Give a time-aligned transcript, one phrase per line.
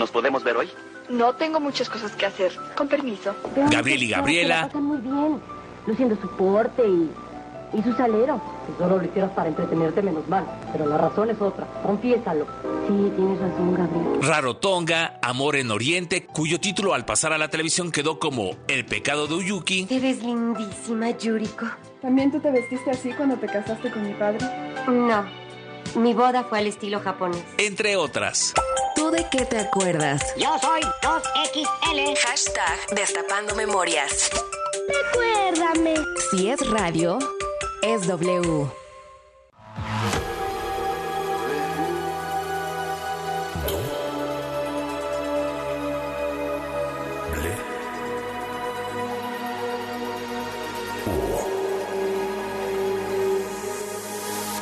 [0.00, 0.70] ¿Nos podemos ver hoy?
[1.10, 2.52] No tengo muchas cosas que hacer.
[2.74, 3.34] Con permiso.
[3.70, 4.70] Gabriel y Gabriela.
[4.72, 5.38] muy bien,
[5.86, 7.10] luciendo su porte y,
[7.78, 8.40] y su salero.
[8.66, 10.46] Si solo lo hicieras para entretenerte, menos mal.
[10.72, 11.66] Pero la razón es otra.
[11.82, 12.46] Confiésalo.
[12.88, 14.22] Sí, tienes razón, Gabriel.
[14.22, 19.26] Rarotonga, Amor en Oriente, cuyo título al pasar a la televisión quedó como El pecado
[19.26, 19.84] de Uyuki.
[19.84, 21.66] Te ves lindísima, Yuriko.
[22.00, 24.38] ¿También tú te vestiste así cuando te casaste con mi padre?
[24.88, 25.26] No.
[25.94, 27.44] Mi boda fue al estilo japonés.
[27.58, 28.54] Entre otras.
[29.10, 30.22] ¿Tú de qué te acuerdas?
[30.36, 32.16] Yo soy 2XL.
[32.16, 34.30] Hashtag Destapando Memorias.
[34.88, 35.94] Recuérdame.
[36.30, 37.18] Si es radio,
[37.82, 38.68] es W.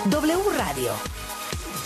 [0.06, 1.17] W Radio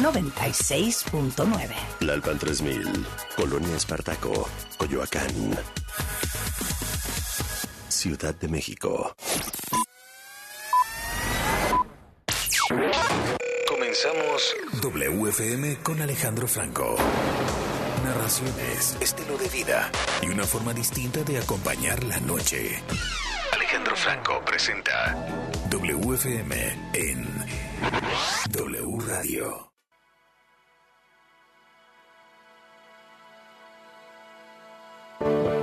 [0.02, 1.70] 96.9.
[2.00, 3.06] Lalpan 3000,
[3.36, 5.56] Colonia Espartaco, Coyoacán.
[7.88, 9.14] Ciudad de México.
[13.68, 16.96] Comenzamos WFM con Alejandro Franco.
[18.04, 19.88] Narraciones, estilo de vida
[20.20, 22.82] y una forma distinta de acompañar la noche.
[23.52, 25.14] Alejandro Franco presenta
[25.70, 27.28] WFM en
[28.50, 29.71] W Radio.
[35.22, 35.61] Bye.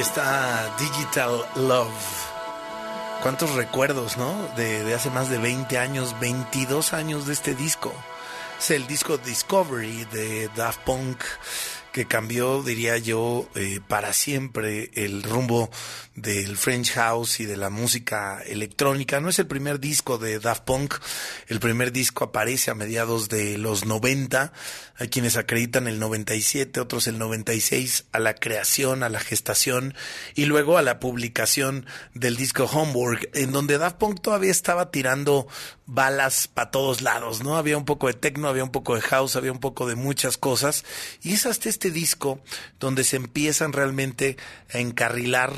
[0.00, 1.92] Está Digital Love.
[3.22, 4.34] ¿Cuántos recuerdos, no?
[4.56, 7.92] De, hace más de 20 años, 22 años de este disco.
[8.58, 11.22] Es el disco Discovery de Daft Punk
[11.92, 15.70] que cambió, diría yo, eh, para siempre el rumbo
[16.14, 19.20] del French House y de la música electrónica.
[19.20, 20.94] No es el primer disco de Daft Punk,
[21.48, 24.52] el primer disco aparece a mediados de los 90,
[24.96, 29.94] hay quienes acreditan el 97, otros el 96 a la creación, a la gestación
[30.34, 35.48] y luego a la publicación del disco Homework, en donde Daft Punk todavía estaba tirando
[35.86, 37.56] balas para todos lados, ¿no?
[37.56, 40.36] Había un poco de techno, había un poco de house, había un poco de muchas
[40.36, 40.84] cosas
[41.22, 42.42] y es hasta este disco
[42.78, 44.36] donde se empiezan realmente
[44.74, 45.54] a encarrilar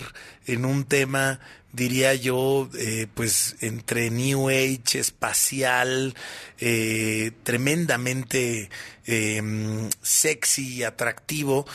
[0.47, 1.41] en un tema
[1.73, 6.15] diría yo, eh, pues entre New Age, espacial,
[6.59, 8.71] eh, tremendamente
[9.07, 11.67] eh, sexy y atractivo,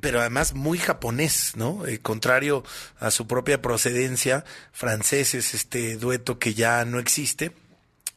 [0.00, 1.86] pero además muy japonés, ¿no?
[1.86, 2.64] Eh, contrario
[3.00, 7.52] a su propia procedencia, franceses, este dueto que ya no existe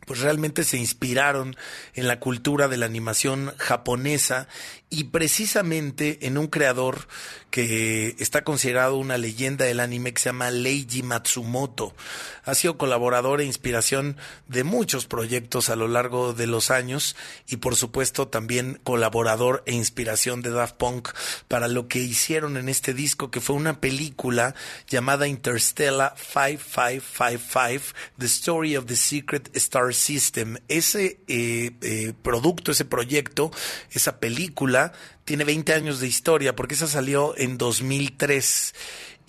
[0.09, 1.55] pues realmente se inspiraron
[1.93, 4.47] en la cultura de la animación japonesa
[4.89, 7.07] y precisamente en un creador
[7.51, 11.95] que está considerado una leyenda del anime que se llama Leiji Matsumoto.
[12.43, 17.15] Ha sido colaborador e inspiración de muchos proyectos a lo largo de los años
[17.47, 21.09] y por supuesto también colaborador e inspiración de Daft Punk
[21.47, 24.55] para lo que hicieron en este disco que fue una película
[24.87, 30.57] llamada Interstellar 5555, The Story of the Secret Star System.
[30.67, 33.51] Ese eh, eh, producto, ese proyecto,
[33.91, 34.78] esa película
[35.25, 38.73] tiene 20 años de historia porque esa salió en 2003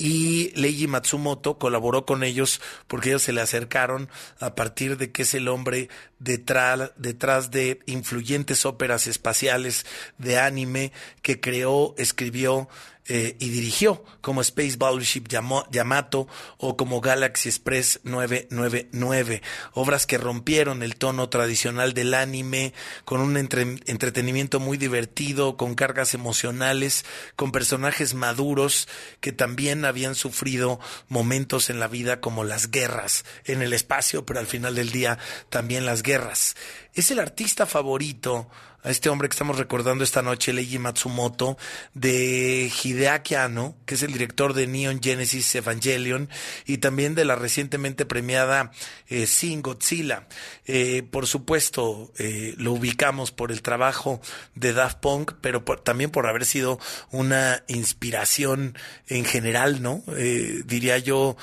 [0.00, 4.08] y Leiji Matsumoto colaboró con ellos porque ellos se le acercaron
[4.38, 9.84] a partir de que es el hombre detrás, detrás de influyentes óperas espaciales
[10.16, 12.70] de anime que creó, escribió
[13.12, 16.28] eh, y dirigió como Space Battleship Yamato
[16.58, 19.42] o como Galaxy Express 999,
[19.72, 22.72] obras que rompieron el tono tradicional del anime
[23.04, 27.04] con un entretenimiento muy divertido, con cargas emocionales,
[27.34, 28.86] con personajes maduros
[29.18, 30.78] que también habían sufrido
[31.08, 35.18] momentos en la vida como las guerras en el espacio, pero al final del día
[35.48, 36.54] también las guerras.
[36.94, 38.48] Es el artista favorito
[38.82, 41.58] a este hombre que estamos recordando esta noche, Leiji Matsumoto,
[41.94, 46.28] de Hideaki Anno, que es el director de Neon Genesis Evangelion,
[46.66, 48.70] y también de la recientemente premiada
[49.08, 50.26] eh, Sin Godzilla.
[50.64, 54.20] Eh, por supuesto, eh, lo ubicamos por el trabajo
[54.54, 56.78] de Daft Punk, pero también por haber sido
[57.10, 58.76] una inspiración
[59.08, 60.02] en general, ¿no?
[60.16, 61.36] Eh, diría yo,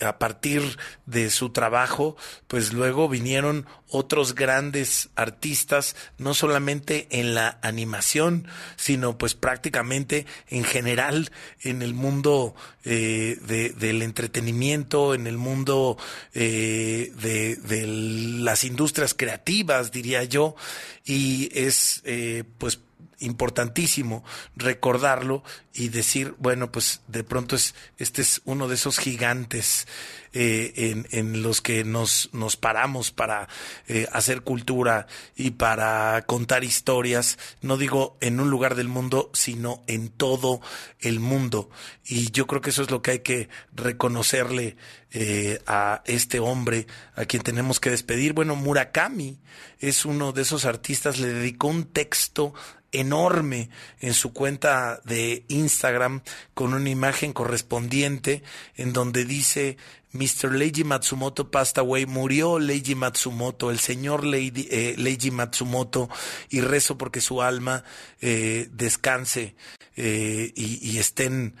[0.00, 2.16] a partir de su trabajo,
[2.46, 10.64] pues luego vinieron otros grandes artistas, no solamente en la animación, sino pues prácticamente en
[10.64, 11.30] general
[11.62, 13.38] en el mundo eh,
[13.76, 15.96] del entretenimiento, en el mundo
[16.34, 20.56] eh, de, de, las industrias creativas, diría yo,
[21.04, 22.80] y es eh, pues
[23.18, 24.24] importantísimo
[24.56, 25.42] recordarlo
[25.72, 29.86] y decir, bueno, pues de pronto es, este es uno de esos gigantes
[30.32, 33.48] eh, en, en, los que nos, nos paramos para
[33.88, 39.82] eh, hacer cultura y para contar historias, no digo en un lugar del mundo, sino
[39.86, 40.60] en todo
[41.00, 41.70] el mundo.
[42.04, 44.76] Y yo creo que eso es lo que hay que reconocerle
[45.12, 48.34] eh, a este hombre a quien tenemos que despedir.
[48.34, 49.38] Bueno, Murakami
[49.78, 52.52] es uno de esos artistas, le dedicó un texto
[53.00, 56.22] enorme en su cuenta de Instagram
[56.54, 58.42] con una imagen correspondiente
[58.76, 59.76] en donde dice
[60.12, 60.52] Mr.
[60.54, 66.08] Leiji Matsumoto passed away, murió Leiji Matsumoto, el señor Leiji, eh, Leiji Matsumoto,
[66.48, 67.84] y rezo porque su alma
[68.20, 69.54] eh, descanse
[69.96, 71.54] eh, y, estén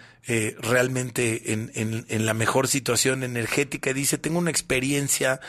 [0.58, 3.92] realmente en, en, en, la mejor situación energética.
[3.92, 5.40] Dice, tengo una experiencia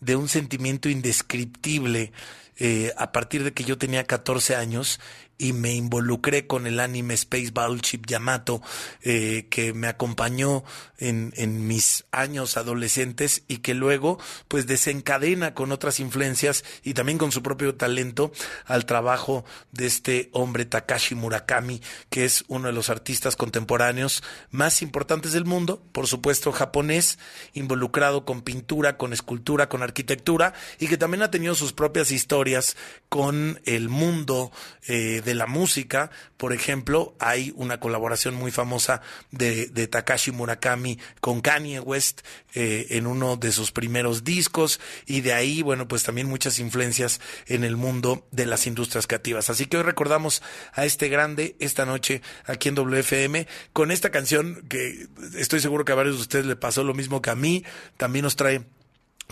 [0.00, 2.12] de un sentimiento indescriptible
[2.56, 5.00] eh, a partir de que yo tenía 14 años
[5.38, 8.62] y me involucré con el anime Space Battleship Yamato,
[9.02, 10.64] eh, que me acompañó
[10.98, 17.18] en, en, mis años adolescentes y que luego pues desencadena con otras influencias y también
[17.18, 18.32] con su propio talento
[18.64, 24.82] al trabajo de este hombre Takashi Murakami, que es uno de los artistas contemporáneos más
[24.82, 27.18] importantes del mundo, por supuesto japonés,
[27.52, 32.76] involucrado con pintura, con escultura, con arquitectura y que también ha tenido sus propias historias
[33.08, 34.52] con el mundo
[34.86, 36.10] eh, la música.
[36.36, 42.22] Por ejemplo, hay una colaboración muy famosa de, Takashi Murakami con Kanye West
[42.54, 47.20] eh, en uno de sus primeros discos y de ahí, bueno, pues también muchas influencias
[47.46, 49.50] en el mundo de las industrias creativas.
[49.50, 54.64] Así que hoy recordamos a este grande esta noche aquí en WFM con esta canción
[54.68, 57.64] que estoy seguro que a varios de ustedes le pasó lo mismo que a mí.
[57.96, 58.64] También nos trae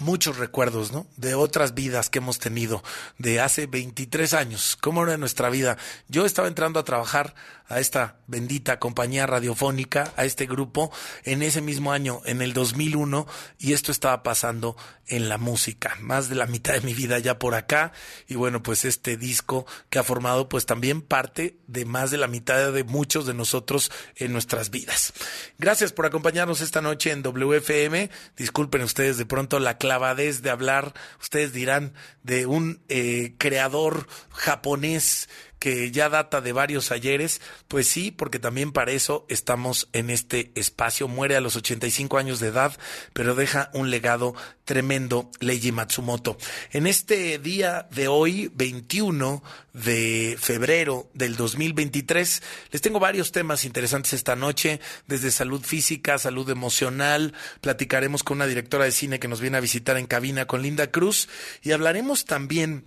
[0.01, 1.07] muchos recuerdos, ¿no?
[1.17, 2.83] De otras vidas que hemos tenido,
[3.19, 5.77] de hace 23 años, cómo era nuestra vida.
[6.09, 7.35] Yo estaba entrando a trabajar
[7.73, 10.93] a esta bendita compañía radiofónica, a este grupo,
[11.25, 13.27] en ese mismo año, en el 2001,
[13.59, 14.77] y esto estaba pasando
[15.07, 15.97] en la música.
[16.01, 17.93] Más de la mitad de mi vida ya por acá,
[18.29, 22.29] y bueno, pues este disco que ha formado pues también parte de más de la
[22.29, 25.13] mitad de muchos de nosotros en nuestras vidas.
[25.59, 28.11] Gracias por acompañarnos esta noche en WFM.
[28.37, 35.29] Disculpen ustedes de pronto la clavadez de hablar, ustedes dirán, de un eh, creador japonés
[35.63, 40.51] que ya data de varios ayeres, pues sí, porque también para eso estamos en este
[40.57, 41.07] espacio.
[41.07, 42.77] Muere a los 85 años de edad,
[43.13, 46.37] pero deja un legado tremendo, Leiji Matsumoto.
[46.73, 49.41] En este día de hoy, 21
[49.73, 52.43] de febrero del 2023,
[52.73, 58.49] les tengo varios temas interesantes esta noche, desde salud física, salud emocional, platicaremos con una
[58.49, 61.29] directora de cine que nos viene a visitar en cabina con Linda Cruz
[61.63, 62.85] y hablaremos también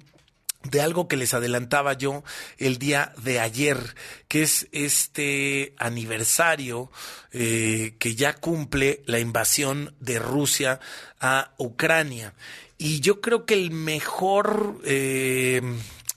[0.70, 2.24] de algo que les adelantaba yo
[2.58, 3.96] el día de ayer,
[4.28, 6.92] que es este aniversario
[7.32, 10.80] eh, que ya cumple la invasión de Rusia
[11.20, 12.34] a Ucrania.
[12.78, 15.62] Y yo creo que el mejor eh,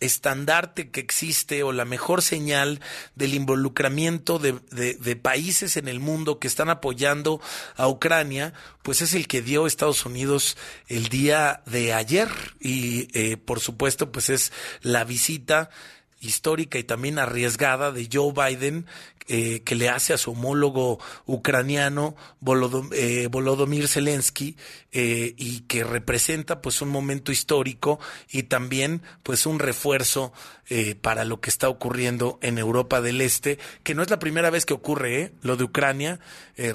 [0.00, 2.80] estandarte que existe o la mejor señal
[3.14, 7.40] del involucramiento de, países en el mundo que están apoyando
[7.76, 8.52] a Ucrania,
[8.82, 12.28] pues es el que dio Estados Unidos el día de ayer.
[12.60, 14.52] Y eh, por supuesto pues es
[14.82, 15.70] la visita
[16.20, 18.86] histórica y también arriesgada de Joe Biden
[19.30, 22.16] eh, que le hace a su homólogo ucraniano
[22.92, 24.56] eh, Volodymyr Zelensky
[24.90, 30.32] eh, y que representa pues un momento histórico y también pues un refuerzo
[31.00, 34.66] para lo que está ocurriendo en Europa del Este que no es la primera vez
[34.66, 36.20] que ocurre lo de Ucrania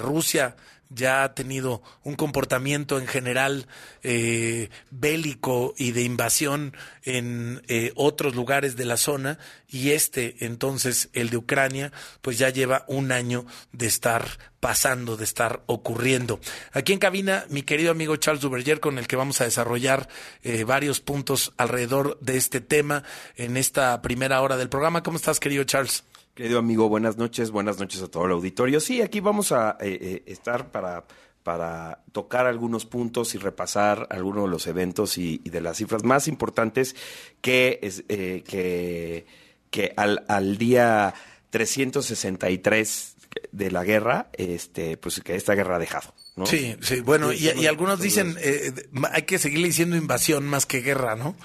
[0.00, 0.56] Rusia
[0.88, 3.66] ya ha tenido un comportamiento en general
[4.02, 9.38] eh, bélico y de invasión en eh, otros lugares de la zona
[9.68, 14.26] y este entonces el de Ucrania pues ya lleva un año de estar
[14.60, 16.40] pasando, de estar ocurriendo.
[16.72, 20.08] Aquí en cabina mi querido amigo Charles Duverger con el que vamos a desarrollar
[20.42, 23.02] eh, varios puntos alrededor de este tema
[23.36, 25.02] en esta primera hora del programa.
[25.02, 26.04] ¿Cómo estás querido Charles?
[26.34, 28.80] Querido amigo, buenas noches, buenas noches a todo el auditorio.
[28.80, 31.04] Sí, aquí vamos a eh, eh, estar para,
[31.44, 36.26] para tocar algunos puntos y repasar algunos de los eventos y, de las cifras más
[36.26, 36.96] importantes
[37.40, 39.26] que, es, eh, que,
[39.70, 41.14] que al, al día
[41.50, 43.14] 363
[43.52, 46.14] de la guerra, este, pues que esta guerra ha dejado.
[46.36, 46.46] ¿no?
[46.46, 48.72] Sí, sí, bueno, y, y, algunos dicen, eh,
[49.12, 51.36] hay que seguirle diciendo invasión más que guerra, ¿no?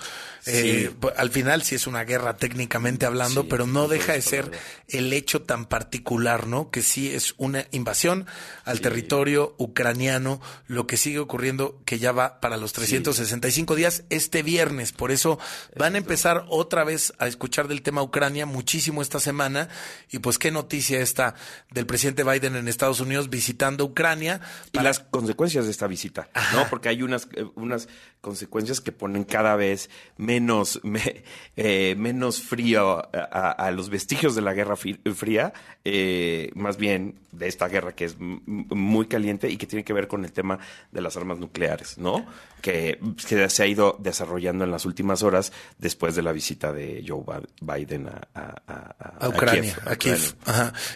[0.52, 4.52] Eh, pues, al final sí es una guerra técnicamente hablando, pero no deja de ser
[4.88, 6.72] el hecho tan particular, ¿no?
[6.72, 8.26] Que sí es una invasión
[8.66, 14.44] al territorio ucraniano, lo que sigue ocurriendo que ya va para los 365 días este
[14.44, 14.92] viernes.
[14.92, 15.40] Por eso
[15.76, 19.70] van a empezar otra vez a escuchar del tema Ucrania muchísimo esta semana.
[20.12, 21.36] Y pues qué noticia esta
[21.72, 24.42] del presidente Biden en Estados Unidos visitando Ucrania.
[24.72, 26.68] Y las consecuencias de esta visita, ¿no?
[26.70, 27.88] Porque hay unas, eh, unas
[28.22, 30.82] consecuencias que ponen cada vez menos,
[31.56, 35.54] eh, menos frío a, los vestigios de la Guerra Fría,
[35.86, 40.08] eh, más bien de esta guerra que es muy caliente y que tiene que ver
[40.08, 40.60] con el tema
[40.92, 42.26] de las armas nucleares, ¿no?
[42.62, 47.24] Que, se ha ido desarrollando en las últimas horas después de la visita de Joe
[47.62, 49.78] Biden a, Ucrania.
[49.86, 50.36] A Kiev.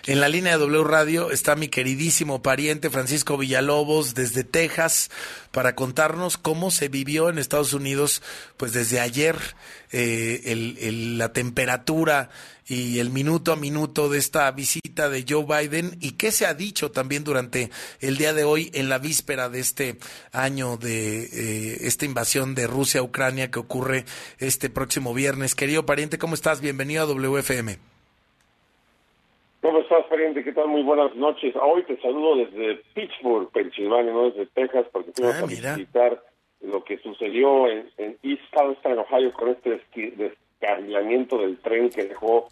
[0.07, 5.09] En la línea de W Radio está mi queridísimo pariente Francisco Villalobos desde Texas
[5.51, 8.21] para contarnos cómo se vivió en Estados Unidos,
[8.57, 9.35] pues desde ayer,
[9.91, 12.29] eh, el, la temperatura
[12.67, 16.53] y el minuto a minuto de esta visita de Joe Biden y qué se ha
[16.53, 17.69] dicho también durante
[18.01, 19.95] el día de hoy en la víspera de este
[20.31, 24.05] año de eh, esta invasión de Rusia a Ucrania que ocurre
[24.39, 25.55] este próximo viernes.
[25.55, 26.61] Querido pariente, ¿cómo estás?
[26.61, 27.77] Bienvenido a WFM.
[29.61, 30.43] ¿Cómo estás, pariente?
[30.43, 30.67] ¿Qué tal?
[30.67, 31.55] Muy buenas noches.
[31.55, 36.21] Hoy te saludo desde Pittsburgh, Pensilvania, no desde Texas, porque fuimos ah, a visitar
[36.63, 42.47] lo que sucedió en, East Palestine, Ohio, con este descarrilamiento del tren que dejó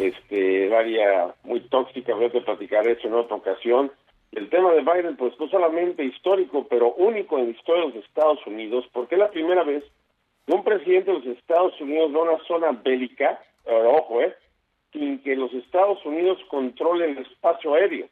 [0.00, 2.14] este, el área muy tóxica.
[2.14, 3.90] Voy a platicar eso en otra ocasión.
[4.32, 8.04] El tema de Biden, pues no solamente histórico, pero único en la historia de los
[8.04, 9.84] Estados Unidos, porque es la primera vez
[10.46, 14.34] de un presidente de los Estados Unidos de una zona bélica, ojo, eh,
[14.92, 18.06] sin que los Estados Unidos controlen el espacio aéreo.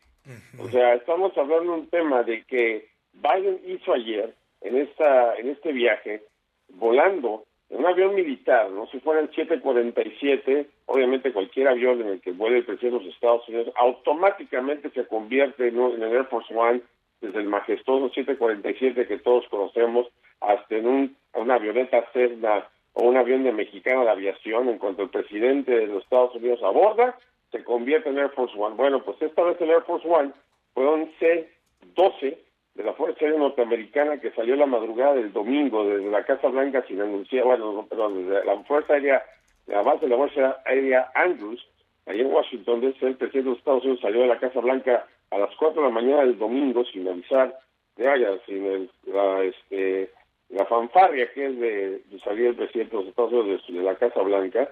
[0.58, 4.34] O sea, estamos hablando de un tema de que Biden hizo ayer
[4.64, 6.22] en esta en este viaje
[6.68, 12.20] volando en un avión militar, no si fuera el 747, obviamente cualquier avión en el
[12.20, 16.26] que vuele el presidente de los Estados Unidos automáticamente se convierte en, en el Air
[16.26, 16.82] Force One
[17.20, 20.08] desde el majestuoso 747 que todos conocemos
[20.40, 25.02] hasta en un, una avioneta Cessna o un avión de mexicana de aviación, en cuanto
[25.02, 27.16] el presidente de los Estados Unidos aborda,
[27.50, 28.76] se convierte en Air Force One.
[28.76, 30.32] Bueno, pues esta vez el Air Force One
[30.74, 32.36] fue un C-12
[32.74, 36.84] de la Fuerza Aérea Norteamericana que salió la madrugada del domingo desde la Casa Blanca
[36.88, 39.22] sin anunciar, bueno, perdón, desde la Fuerza Aérea,
[39.66, 41.64] la base de la Fuerza Aérea Andrews,
[42.06, 45.06] ahí en Washington, desde el presidente de los Estados Unidos salió de la Casa Blanca
[45.30, 47.58] a las 4 de la mañana del domingo sin avisar,
[47.96, 50.10] de allá, sin el, la, este,
[50.48, 54.20] la fanfarria que es de, salir el presidente de los Estados Unidos de, la Casa
[54.22, 54.68] Blanca,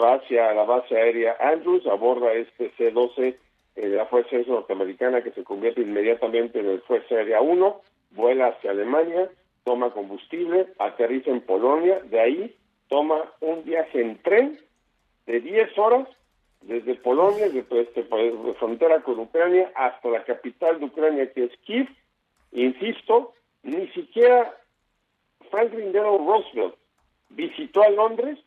[0.00, 3.36] va hacia la base aérea Andrews, aborda este C-12
[3.76, 8.48] eh, la Fuerza Aérea Norteamericana que se convierte inmediatamente en el Fuerza Aérea 1, vuela
[8.48, 9.30] hacia Alemania,
[9.64, 12.56] toma combustible, aterriza en Polonia, de ahí
[12.88, 14.58] toma un viaje en tren
[15.26, 16.08] de 10 horas
[16.62, 21.56] desde Polonia, desde este, de frontera con Ucrania, hasta la capital de Ucrania, que es
[21.64, 21.88] Kiev.
[22.52, 23.32] Insisto,
[23.62, 24.54] ni siquiera
[25.50, 26.74] Franklin Delano Roosevelt
[27.30, 28.38] visitó a Londres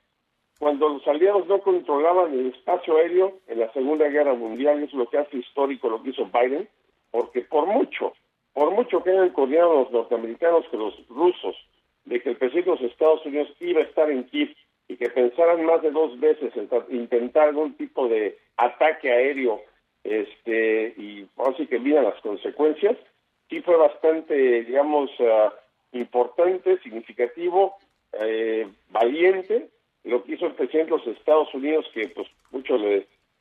[0.59, 5.09] cuando los aliados no controlaban el espacio aéreo en la Segunda Guerra Mundial, es lo
[5.09, 6.67] que hace histórico lo que hizo Biden,
[7.11, 8.13] porque por mucho,
[8.53, 11.55] por mucho que hayan coordinado los norteamericanos con los rusos
[12.05, 14.55] de que el presidente de los Estados Unidos iba a estar en Kiev
[14.87, 19.61] y que pensaran más de dos veces en intentar algún tipo de ataque aéreo
[20.03, 22.95] este y así que miran las consecuencias,
[23.49, 27.75] sí fue bastante, digamos, uh, importante, significativo,
[28.13, 29.69] eh, valiente,
[30.05, 32.81] lo que hizo el presidente de los Estados Unidos, que pues muchos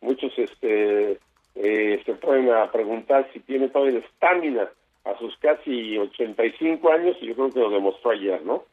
[0.00, 1.18] muchos este
[1.55, 4.68] eh, se pueden a preguntar si tiene todavía estamina
[5.05, 8.64] a sus casi 85 años, y yo creo que lo demostró ayer, ¿no?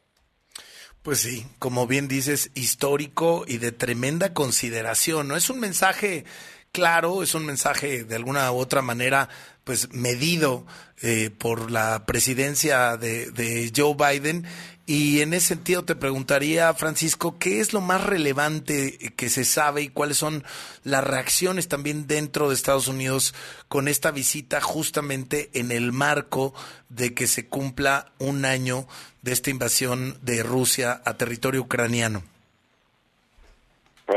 [1.03, 5.35] Pues sí, como bien dices, histórico y de tremenda consideración, ¿no?
[5.35, 6.25] Es un mensaje
[6.71, 9.29] claro, es un mensaje de alguna u otra manera
[9.63, 10.65] pues medido
[11.01, 14.45] eh, por la presidencia de, Joe Biden
[14.85, 19.83] y en ese sentido te preguntaría Francisco qué es lo más relevante que se sabe
[19.83, 20.43] y cuáles son
[20.83, 23.35] las reacciones también dentro de Estados Unidos
[23.67, 26.53] con esta visita justamente en el marco
[26.89, 28.87] de que se cumpla un año
[29.21, 32.30] de esta invasión de Rusia a territorio ucraniano.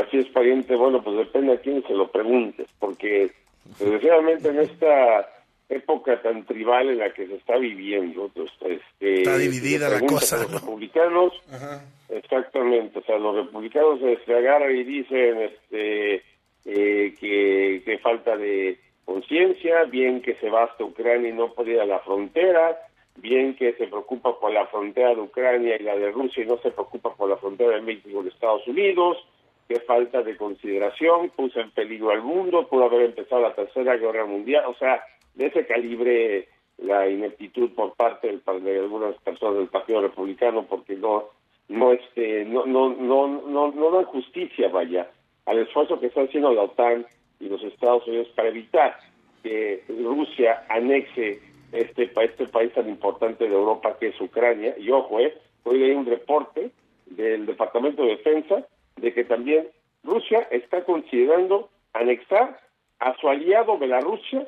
[0.01, 0.75] Así es, pariente.
[0.75, 3.31] Bueno, pues depende a quién se lo preguntes, porque
[3.79, 5.29] desgraciadamente en esta
[5.69, 10.37] época tan tribal en la que se está viviendo, pues, este, está dividida la cosa,
[10.37, 11.33] los republicanos,
[12.09, 16.23] exactamente, o sea, los republicanos se agarran y dicen este,
[16.65, 21.73] eh, que, que falta de conciencia, bien que se va hasta Ucrania y no puede
[21.73, 22.77] ir a la frontera,
[23.15, 26.57] bien que se preocupa por la frontera de Ucrania y la de Rusia y no
[26.57, 29.17] se preocupa por la frontera de México y de Estados Unidos,
[29.67, 34.25] qué falta de consideración, puso en peligro al mundo, pudo haber empezado la tercera guerra
[34.25, 36.47] mundial, o sea, de ese calibre
[36.77, 41.29] la ineptitud por parte de algunas personas del Partido Republicano porque no
[41.69, 45.09] no este no no no no no dan justicia vaya
[45.45, 47.05] al esfuerzo que está haciendo la OTAN
[47.39, 48.97] y los Estados Unidos para evitar
[49.41, 51.39] que Rusia anexe
[51.71, 54.75] este este país tan importante de Europa que es Ucrania.
[54.77, 56.71] Y ojo eh hoy leí un reporte
[57.05, 59.67] del Departamento de Defensa de que también
[60.03, 62.59] Rusia está considerando anexar
[62.99, 64.47] a su aliado Bielorrusia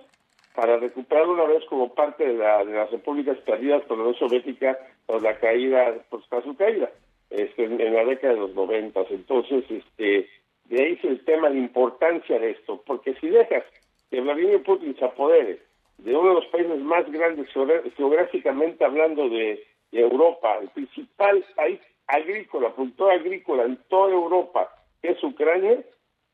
[0.56, 4.20] para recuperar una vez como parte de, la, de las repúblicas perdidas por la Unión
[4.20, 6.92] Soviética por la caída, por su caída,
[7.30, 9.08] este, en, la década de los noventas.
[9.10, 10.30] Entonces, este,
[10.66, 13.64] de ahí es el tema, la importancia de esto, porque si dejas
[14.10, 15.60] que Vladimir Putin se apodere
[15.98, 17.48] de uno de los países más grandes
[17.96, 24.70] geográficamente hablando de Europa, el principal país agrícola, productor agrícola en toda Europa,
[25.02, 25.84] que es Ucrania,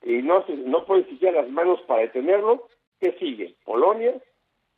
[0.03, 2.67] y no, se, no puede siquiera las manos para detenerlo,
[2.99, 3.55] ¿qué sigue?
[3.65, 4.13] Polonia,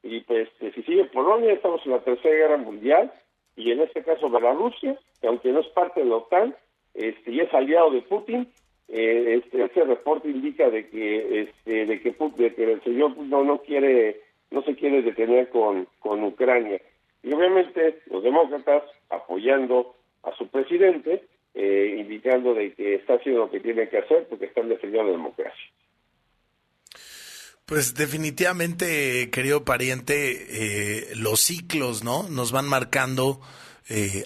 [0.04, 3.12] y pues si sigue Polonia, estamos en la Tercera Guerra Mundial,
[3.56, 6.56] y en este caso Bielorrusia, que aunque no es parte de la OTAN,
[6.94, 8.48] este, y es aliado de Putin,
[8.88, 13.44] eh, este, ese reporte indica de que este, de que, de que el señor no
[13.44, 16.80] no quiere no se quiere detener con, con Ucrania
[17.24, 19.95] y obviamente los demócratas apoyando
[20.26, 24.46] a su presidente, eh, indicando de que está haciendo lo que tiene que hacer porque
[24.46, 25.72] están defendiendo la democracia.
[27.66, 32.30] Pues definitivamente, querido pariente, eh, los ciclos, ¿no?
[32.30, 33.40] Nos van marcando
[33.90, 34.26] eh,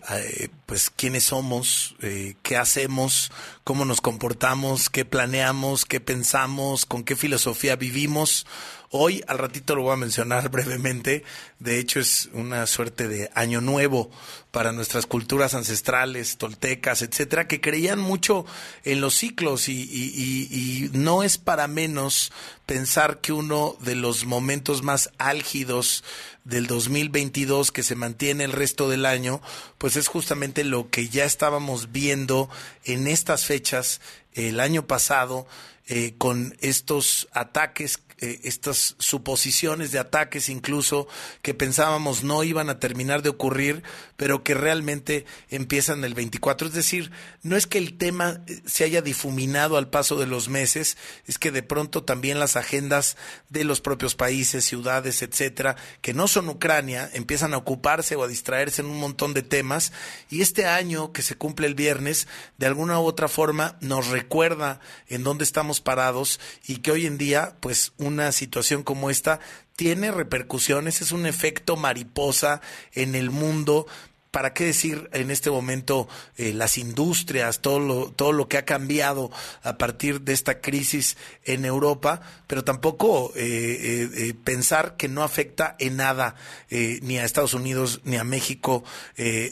[0.65, 1.95] pues quiénes somos,
[2.43, 3.31] qué hacemos,
[3.63, 8.45] cómo nos comportamos, qué planeamos, qué pensamos, con qué filosofía vivimos.
[8.91, 11.23] Hoy, al ratito lo voy a mencionar brevemente,
[11.59, 14.09] de hecho es una suerte de año nuevo
[14.49, 18.47] para nuestras culturas ancestrales, toltecas, etcétera, que creían mucho
[18.83, 22.31] en los ciclos y, no es para menos
[22.65, 26.03] pensar que uno de los momentos más álgidos
[26.43, 29.39] del 2022 que se mantiene el resto del año,
[29.77, 32.49] pues es justamente lo que ya estábamos viendo
[32.85, 34.01] en estas fechas
[34.33, 35.45] el año pasado
[35.85, 41.07] eh, con estos ataques eh, estas suposiciones de ataques incluso
[41.41, 43.83] que pensábamos no iban a terminar de ocurrir,
[44.17, 46.67] pero que realmente empiezan el 24.
[46.67, 47.11] Es decir,
[47.43, 51.37] no es que el tema eh, se haya difuminado al paso de los meses, es
[51.37, 53.15] que de pronto también las agendas
[53.49, 58.27] de los propios países, ciudades, etcétera, que no son Ucrania, empiezan a ocuparse o a
[58.27, 59.91] distraerse en un montón de temas
[60.29, 62.27] y este año que se cumple el viernes,
[62.57, 67.17] de alguna u otra forma nos recuerda en dónde estamos parados y que hoy en
[67.17, 69.39] día, pues, una situación como esta
[69.75, 72.61] tiene repercusiones, es un efecto mariposa
[72.93, 73.87] en el mundo
[74.31, 78.65] ¿Para qué decir en este momento eh, las industrias, todo lo, todo lo que ha
[78.65, 79.31] cambiado
[79.63, 85.75] a partir de esta crisis en Europa, pero tampoco eh, eh, pensar que no afecta
[85.79, 86.35] en nada
[86.69, 88.83] ni a Estados Unidos, ni a México,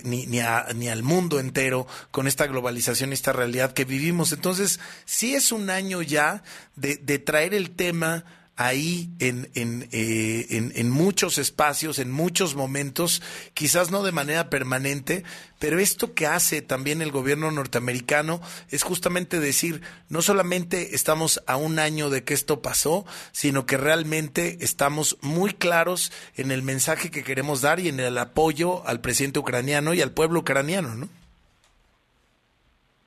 [0.03, 4.31] ni, ni, al mundo entero con esta globalización esta realidad que vivimos?
[4.31, 6.43] Entonces, sí es un año ya
[6.75, 8.25] de traer el tema
[8.57, 13.21] ahí en, en, eh, en, en, muchos espacios, en muchos momentos,
[13.53, 15.23] quizás no de manera permanente,
[15.59, 18.41] pero esto que hace también el gobierno norteamericano
[18.71, 23.77] es justamente decir, no solamente estamos a un año de que esto pasó, sino que
[23.77, 29.01] realmente estamos muy claros en el mensaje que queremos dar y en el apoyo al
[29.01, 31.07] presidente ucraniano y al pueblo ucraniano, ¿no?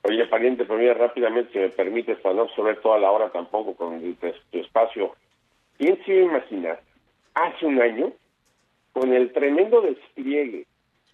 [0.03, 3.75] Oye, pariente, pero mira, rápidamente, si me permites, para no absorber toda la hora tampoco
[3.75, 5.15] con tu espacio,
[5.81, 6.79] ¿Quién se iba a imaginar
[7.33, 8.13] hace un año,
[8.93, 10.67] con el tremendo despliegue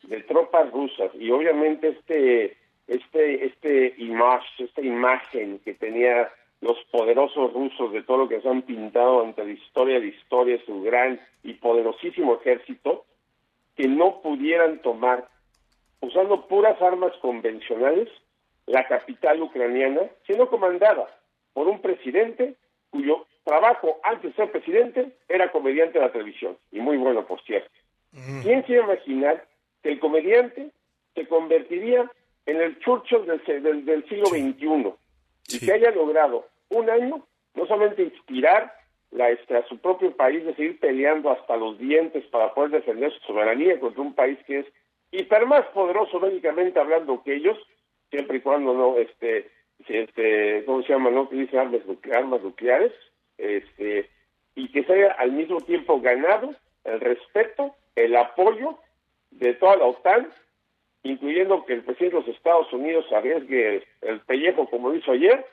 [0.03, 7.53] de tropas rusas y obviamente este este este image, esta imagen que tenía los poderosos
[7.53, 11.17] rusos de todo lo que se han pintado ante la historia de historia, su gran
[11.43, 13.05] y poderosísimo ejército,
[13.77, 15.29] que no pudieran tomar,
[16.01, 18.09] usando puras armas convencionales,
[18.65, 21.07] la capital ucraniana, siendo comandada
[21.53, 22.55] por un presidente
[22.89, 27.41] cuyo trabajo antes de ser presidente era comediante de la televisión, y muy bueno, por
[27.43, 27.71] cierto.
[28.43, 29.45] ¿Quién se iba a imaginar
[29.81, 30.71] que el comediante
[31.15, 32.11] se convertiría
[32.45, 34.93] en el Churchill del, del, siglo XXI
[35.49, 38.73] y que haya logrado un año no solamente inspirar
[39.11, 43.13] la, este, a su propio país de seguir peleando hasta los dientes para poder defender
[43.13, 44.65] su soberanía contra un país que es
[45.11, 47.57] hiper más poderoso médicamente hablando que ellos,
[48.09, 49.49] siempre y cuando no, este,
[49.87, 51.11] este, ¿cómo se llama?
[51.11, 51.81] No utilicen armas,
[52.13, 52.91] armas nucleares,
[53.37, 54.09] este,
[54.55, 58.77] y que se haya al mismo tiempo ganado el respeto, el apoyo
[59.31, 60.29] de toda la OTAN,
[61.03, 65.45] incluyendo que el presidente de los Estados Unidos arriesgue el pellejo como hizo ayer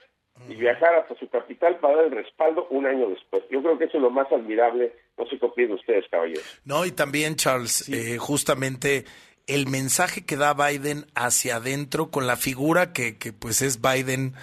[0.48, 3.44] y viajar hasta su capital para dar el respaldo un año después.
[3.50, 4.92] Yo creo que eso es lo más admirable.
[5.16, 6.60] No sé qué opinan ustedes, caballeros.
[6.64, 9.04] No, y también, Charles, eh, justamente
[9.46, 14.34] el mensaje que da Biden hacia adentro con la figura que, que pues es Biden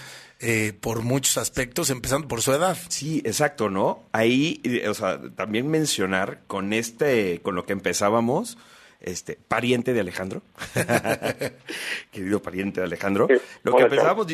[0.44, 2.76] eh, por muchos aspectos, empezando por su edad.
[2.90, 4.08] Sí, exacto, ¿no?
[4.12, 8.58] Ahí, eh, o sea, también mencionar con este, con lo que empezábamos,
[9.02, 10.42] este, pariente de Alejandro,
[12.12, 13.28] querido pariente de Alejandro,
[13.64, 14.28] lo que empezábamos,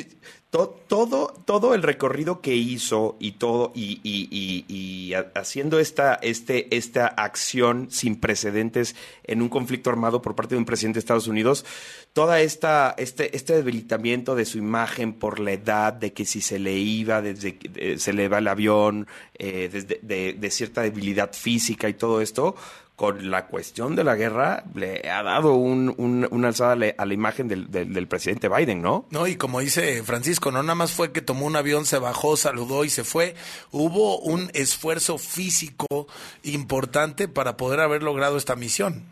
[0.50, 7.08] todo, todo el recorrido que hizo y todo, y, y, y, haciendo esta, este, esta
[7.08, 11.66] acción sin precedentes en un conflicto armado por parte de un presidente de Estados Unidos,
[12.14, 16.60] toda esta, este, este debilitamiento de su imagen por la edad, de que si se
[16.60, 17.58] le iba, desde
[18.00, 19.70] se le va el avión, eh,
[20.02, 22.56] de, de cierta debilidad física y todo esto,
[22.98, 25.94] con la cuestión de la guerra le ha dado un,
[26.32, 29.06] una alzada a la imagen del, del, presidente Biden, ¿no?
[29.12, 32.36] No, y como dice Francisco, no nada más fue que tomó un avión, se bajó,
[32.38, 33.36] saludó y se fue.
[33.72, 36.08] Hubo un esfuerzo físico
[36.44, 39.04] importante para poder haber logrado esta misión.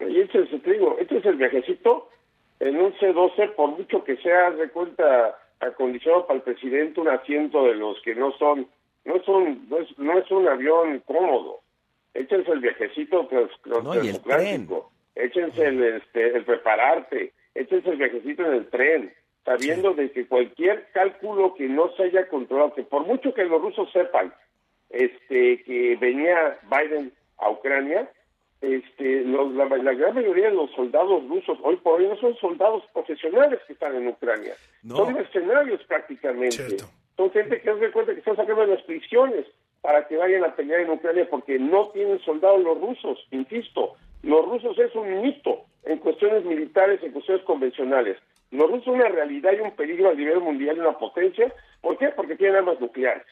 [0.00, 2.10] Y este es, te digo, este es el viajecito
[2.60, 7.64] en un C-12, por mucho que sea de cuenta acondicionado para el presidente un asiento
[7.64, 8.68] de los que no son
[9.08, 11.60] no es un, no es, no es un avión cómodo.
[12.12, 19.14] Échense el viajecito transatlántico, échense el, este, el prepararte, échense el viajecito en el tren,
[19.44, 23.62] sabiendo de que cualquier cálculo que no se haya controlado, que por mucho que los
[23.62, 24.34] rusos sepan
[24.90, 28.10] este que venía Biden a Ucrania,
[28.60, 32.36] este, los, la, la, gran mayoría de los soldados rusos hoy por hoy no son
[32.36, 34.54] soldados profesionales que están en Ucrania,
[34.86, 36.76] son mercenarios prácticamente.
[37.18, 39.44] Son gente que se cuenta que están sacando de las prisiones
[39.82, 43.96] para que vayan a pelear en Ucrania porque no tienen soldados los rusos, insisto.
[44.22, 48.18] Los rusos es un mito en cuestiones militares, en cuestiones convencionales.
[48.52, 51.52] Los rusos son una realidad y un peligro a nivel mundial una potencia.
[51.80, 52.10] ¿Por qué?
[52.10, 53.26] Porque tienen armas nucleares.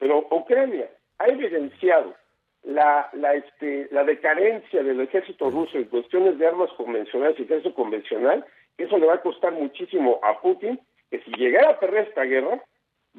[0.00, 2.16] Pero Ucrania ha evidenciado
[2.64, 7.72] la, la, este, la decadencia del ejército ruso en cuestiones de armas convencionales y ejército
[7.72, 8.44] convencional,
[8.76, 12.24] que eso le va a costar muchísimo a Putin, que si llegara a perder esta
[12.24, 12.60] guerra,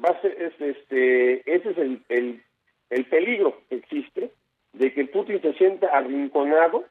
[0.04, 2.42] va a ser, este, ese es el, el,
[2.90, 4.30] el peligro que existe,
[4.72, 6.84] de que Putin se sienta arrinconado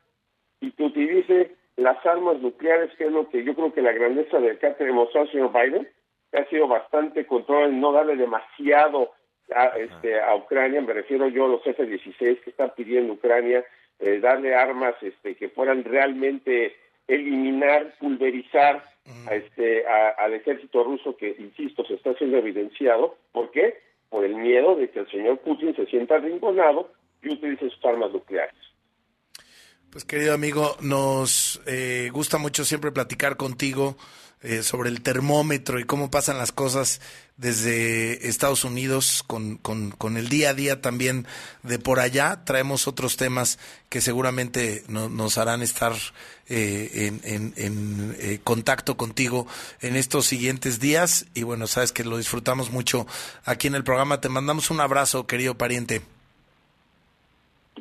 [0.60, 4.40] y que utilice las armas nucleares, que es lo que yo creo que la grandeza
[4.40, 5.88] del que ha demostrado el señor Biden,
[6.32, 9.12] que ha sido bastante control en no darle demasiado
[9.56, 13.64] a, este, a Ucrania, me refiero yo a los F-16 que están pidiendo Ucrania,
[14.00, 16.76] eh, darle armas este, que puedan realmente
[17.10, 18.84] eliminar, pulverizar
[19.28, 23.18] a este, a, al ejército ruso que, insisto, se está siendo evidenciado.
[23.32, 23.82] ¿Por qué?
[24.10, 26.92] Por el miedo de que el señor Putin se sienta arrinconado
[27.22, 28.56] y utilice sus armas nucleares.
[29.92, 33.98] Pues querido amigo, nos eh, gusta mucho siempre platicar contigo
[34.42, 37.02] eh, sobre el termómetro y cómo pasan las cosas
[37.36, 41.26] desde Estados Unidos con, con, el día a día también
[41.64, 42.46] de por allá.
[42.46, 45.92] Traemos otros temas que seguramente nos harán estar
[46.48, 49.46] eh, en, en, contacto contigo
[49.82, 51.28] en estos siguientes días.
[51.34, 53.08] Y bueno, sabes que lo disfrutamos mucho
[53.44, 54.22] aquí en el programa.
[54.22, 56.00] Te mandamos un abrazo, querido pariente.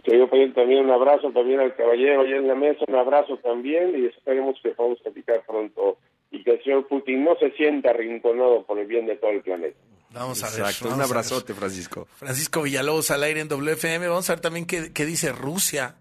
[0.03, 3.93] Querido pariente, también un abrazo también al caballero allá en la mesa, un abrazo también
[3.97, 5.99] y esperemos que podamos platicar pronto
[6.31, 9.43] y que el señor Putin no se sienta arrinconado por el bien de todo el
[9.43, 9.79] planeta.
[10.11, 10.75] Vamos a ver.
[10.93, 12.09] un abrazote, Francisco.
[12.17, 14.09] Francisco Villalobos al aire en WFM.
[14.09, 15.97] Vamos a ver también qué, qué dice Rusia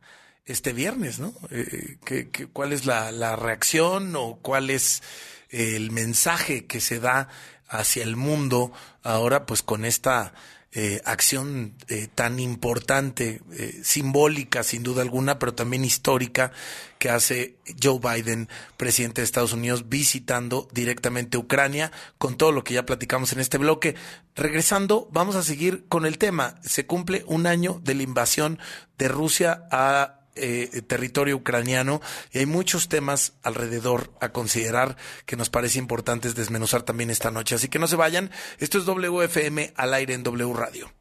[0.45, 1.33] este viernes, ¿no?
[1.51, 5.03] Eh, qué, cuál es la, la reacción o cuál es
[5.49, 7.27] el mensaje que se da
[7.67, 8.71] hacia el mundo
[9.03, 10.33] ahora, pues con esta
[10.79, 16.51] eh, acción eh, tan importante, eh, simbólica sin duda alguna, pero también histórica,
[16.99, 22.75] que hace Joe Biden, presidente de Estados Unidos, visitando directamente Ucrania, con todo lo que
[22.75, 23.95] ya platicamos en este bloque.
[24.35, 26.59] Regresando, vamos a seguir con el tema.
[26.61, 28.59] Se cumple un año de la invasión
[28.99, 35.49] de Rusia a eh, territorio ucraniano y hay muchos temas alrededor a considerar que nos
[35.49, 37.55] parece importantes desmenuzar también esta noche.
[37.55, 38.31] Así que no se vayan.
[38.59, 40.91] Esto es WFM al aire en W Radio.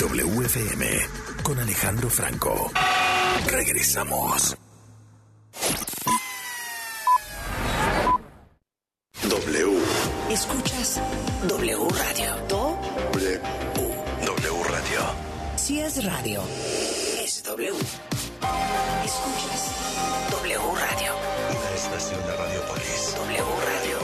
[0.00, 0.86] WFM
[1.42, 2.72] con Alejandro Franco.
[3.46, 4.56] Regresamos.
[9.22, 9.78] W.
[10.30, 11.00] Escuchas
[11.48, 12.36] W Radio.
[12.48, 13.40] W.
[14.24, 15.00] W Radio.
[15.56, 16.42] Si es radio
[17.44, 17.70] W.
[19.04, 21.14] Escuchas W Radio.
[21.50, 23.14] Una estación de Radiopolis.
[23.16, 23.98] W Radio.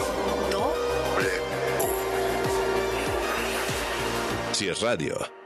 [0.51, 1.31] W.
[4.53, 5.46] Si es radio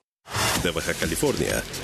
[0.63, 1.63] De Baja California,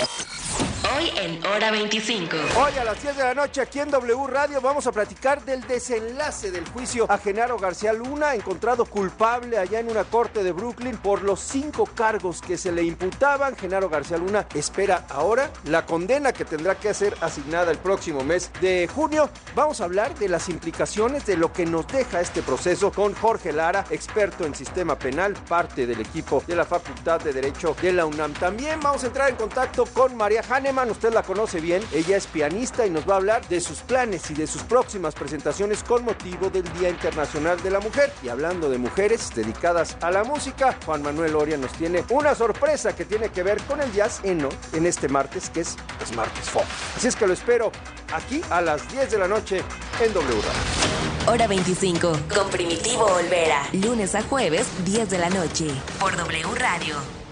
[0.00, 0.43] あ。
[0.92, 2.36] Hoy en Hora 25.
[2.58, 5.62] Hoy a las 10 de la noche aquí en W Radio vamos a platicar del
[5.66, 10.98] desenlace del juicio a Genaro García Luna, encontrado culpable allá en una corte de Brooklyn
[10.98, 13.56] por los cinco cargos que se le imputaban.
[13.56, 18.50] Genaro García Luna espera ahora la condena que tendrá que ser asignada el próximo mes
[18.60, 19.30] de junio.
[19.54, 23.52] Vamos a hablar de las implicaciones de lo que nos deja este proceso con Jorge
[23.52, 28.04] Lara, experto en sistema penal, parte del equipo de la Facultad de Derecho de la
[28.04, 28.34] UNAM.
[28.34, 30.42] También vamos a entrar en contacto con María
[30.74, 34.28] Usted la conoce bien, ella es pianista y nos va a hablar de sus planes
[34.32, 38.12] y de sus próximas presentaciones con motivo del Día Internacional de la Mujer.
[38.24, 42.94] Y hablando de mujeres dedicadas a la música, Juan Manuel Oria nos tiene una sorpresa
[42.94, 46.50] que tiene que ver con el jazz en, en este martes, que es pues, martes
[46.50, 46.66] folk.
[46.96, 47.70] Así es que lo espero
[48.12, 49.62] aquí a las 10 de la noche
[50.02, 51.32] en W Radio.
[51.32, 53.62] Hora 25, con Primitivo Olvera.
[53.72, 55.68] Lunes a jueves, 10 de la noche.
[56.00, 57.23] Por W Radio.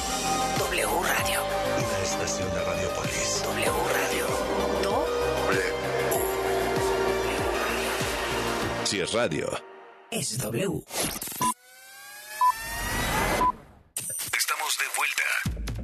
[0.59, 1.41] W Radio.
[1.77, 3.43] Una estación de Radiopolis.
[3.45, 4.27] W Radio.
[4.83, 5.63] W.
[8.85, 9.51] Si es radio,
[10.11, 10.83] Es W.
[14.33, 15.29] Estamos de vuelta.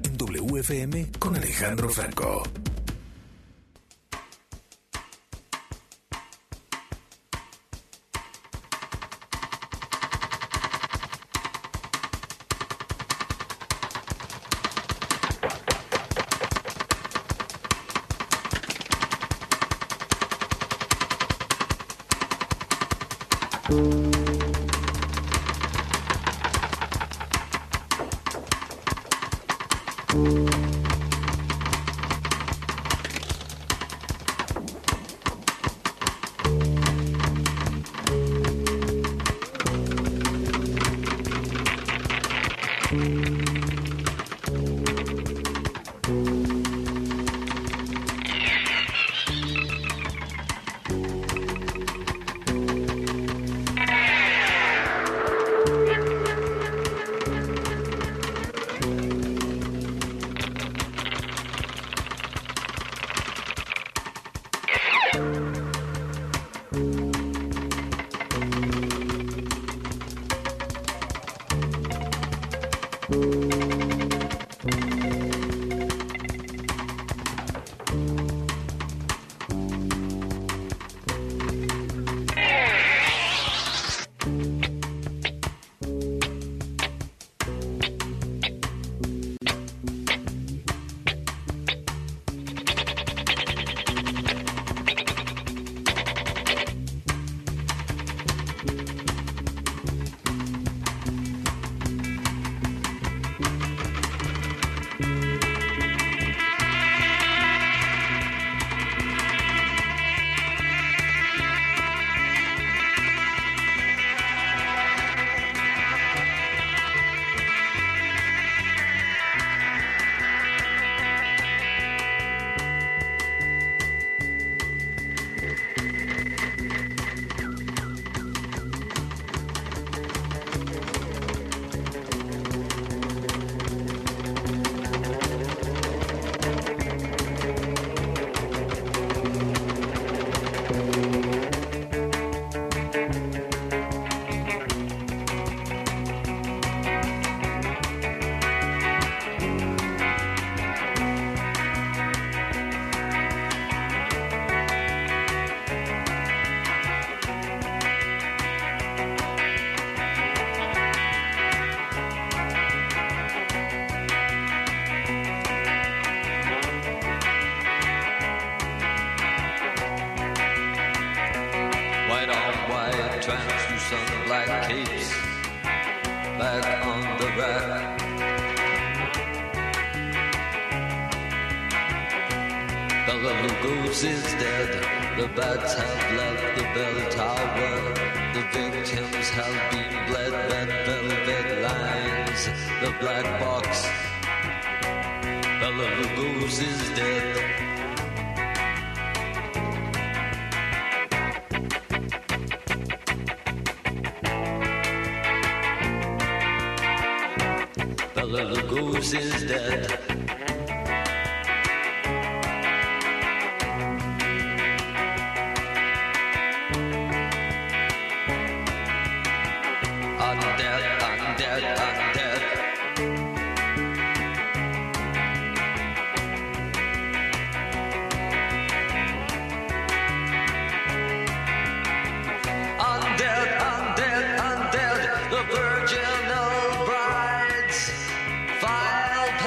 [0.05, 2.45] En WFM con Alejandro Franco.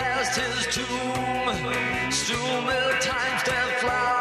[0.01, 2.11] past his tomb.
[2.11, 4.20] Soon the time stand fly.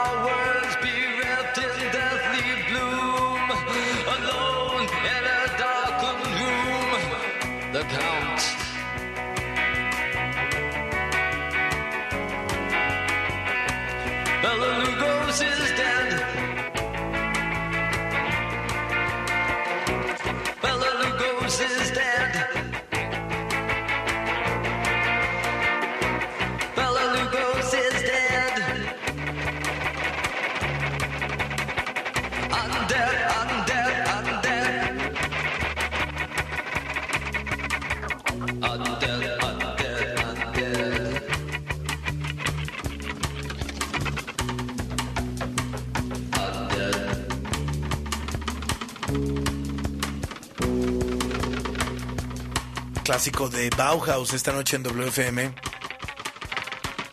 [53.10, 55.52] Clásico de Bauhaus esta noche en WFM.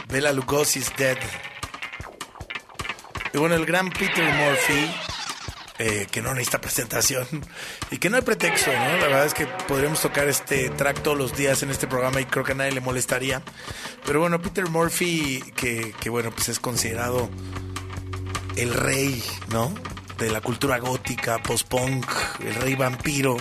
[0.09, 1.17] Bela Lugosi's Dead.
[3.33, 4.91] Y bueno, el gran Peter Murphy,
[5.79, 7.25] eh, que no necesita presentación
[7.89, 8.97] y que no hay pretexto, ¿no?
[8.97, 12.25] La verdad es que podríamos tocar este track todos los días en este programa y
[12.25, 13.41] creo que a nadie le molestaría.
[14.05, 17.27] Pero bueno, Peter Murphy, que, que bueno, pues es considerado
[18.55, 19.73] el rey, ¿no?
[20.19, 22.05] De la cultura gótica, post-punk,
[22.41, 23.37] el rey vampiro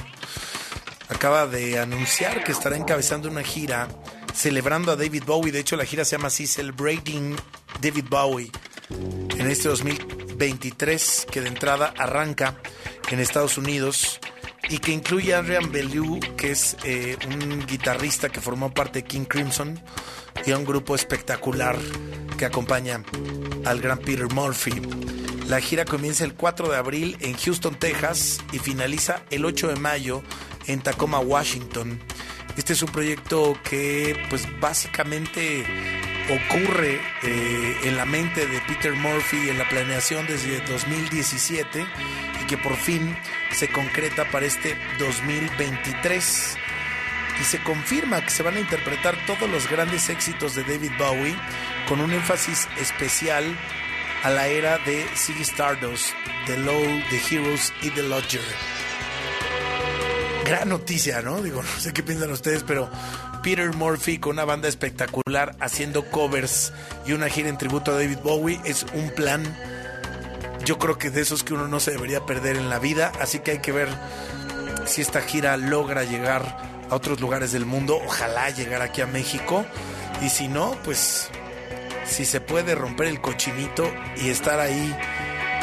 [1.09, 3.89] acaba de anunciar que estará encabezando una gira
[4.35, 5.53] celebrando a David Bowie.
[5.53, 7.37] De hecho, la gira se llama Celebrating
[7.81, 8.51] David Bowie,
[9.39, 12.57] en este 2023, que de entrada arranca
[13.11, 14.21] en Estados Unidos
[14.69, 19.05] y que incluye a Adrian Belew, que es eh, un guitarrista que formó parte de
[19.05, 19.81] King Crimson,
[20.45, 21.77] y a un grupo espectacular
[22.37, 23.03] que acompaña
[23.65, 25.16] al gran Peter Murphy.
[25.49, 29.76] La gira comienza el 4 de abril en Houston, Texas, y finaliza el 8 de
[29.76, 30.24] mayo
[30.66, 32.01] en Tacoma, Washington.
[32.57, 35.64] Este es un proyecto que pues básicamente
[36.28, 41.86] ocurre eh, en la mente de Peter Murphy en la planeación desde 2017
[42.42, 43.16] y que por fin
[43.53, 46.57] se concreta para este 2023
[47.40, 51.36] y se confirma que se van a interpretar todos los grandes éxitos de David Bowie
[51.88, 53.57] con un énfasis especial
[54.23, 56.11] a la era de Ziggy Stardust,
[56.47, 58.41] The Low, The Heroes y The Lodger.
[60.45, 61.43] Gran noticia, ¿no?
[61.43, 62.91] Digo, no sé qué piensan ustedes, pero
[63.43, 66.73] Peter Murphy con una banda espectacular haciendo covers
[67.07, 69.43] y una gira en tributo a David Bowie es un plan,
[70.64, 73.39] yo creo que de esos que uno no se debería perder en la vida, así
[73.39, 73.89] que hay que ver
[74.85, 76.59] si esta gira logra llegar
[76.91, 79.64] a otros lugares del mundo, ojalá llegar aquí a México,
[80.23, 81.31] y si no, pues
[82.07, 84.97] si se puede romper el cochinito y estar ahí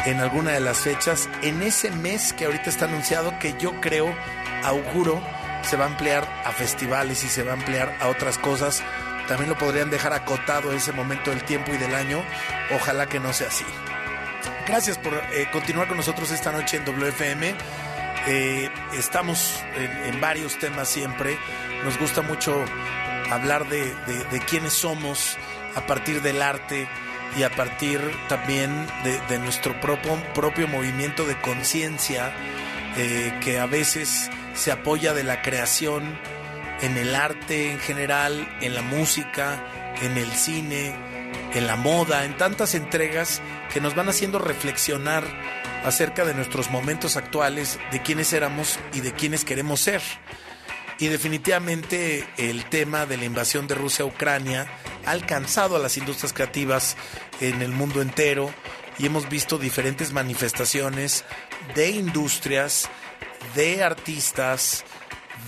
[0.06, 4.14] en alguna de las fechas, en ese mes que ahorita está anunciado, que yo creo
[4.62, 5.20] auguro
[5.62, 8.82] se va a ampliar a festivales y se va a ampliar a otras cosas.
[9.28, 12.22] También lo podrían dejar acotado ese momento del tiempo y del año.
[12.74, 13.64] Ojalá que no sea así.
[14.66, 17.54] Gracias por eh, continuar con nosotros esta noche en WFM.
[18.26, 21.38] Eh, estamos en, en, varios temas siempre.
[21.84, 22.64] Nos gusta mucho
[23.30, 25.36] hablar de, de, de, quiénes somos
[25.74, 26.88] a partir del arte
[27.36, 28.86] y a partir también
[29.28, 32.32] de, nuestro propio, propio movimiento de conciencia
[32.96, 36.18] eh, que a veces se apoya de la creación
[36.80, 40.94] en el arte en general, en la música, en el cine,
[41.54, 43.40] en la moda, en tantas entregas
[43.72, 45.24] que nos van haciendo reflexionar
[45.84, 50.02] acerca de nuestros momentos actuales, de quiénes éramos y de quiénes queremos ser.
[50.98, 54.66] Y definitivamente el tema de la invasión de Rusia a Ucrania
[55.06, 56.96] alcanzado a las industrias creativas
[57.40, 58.52] en el mundo entero
[58.98, 61.24] y hemos visto diferentes manifestaciones
[61.74, 62.88] de industrias,
[63.54, 64.84] de artistas,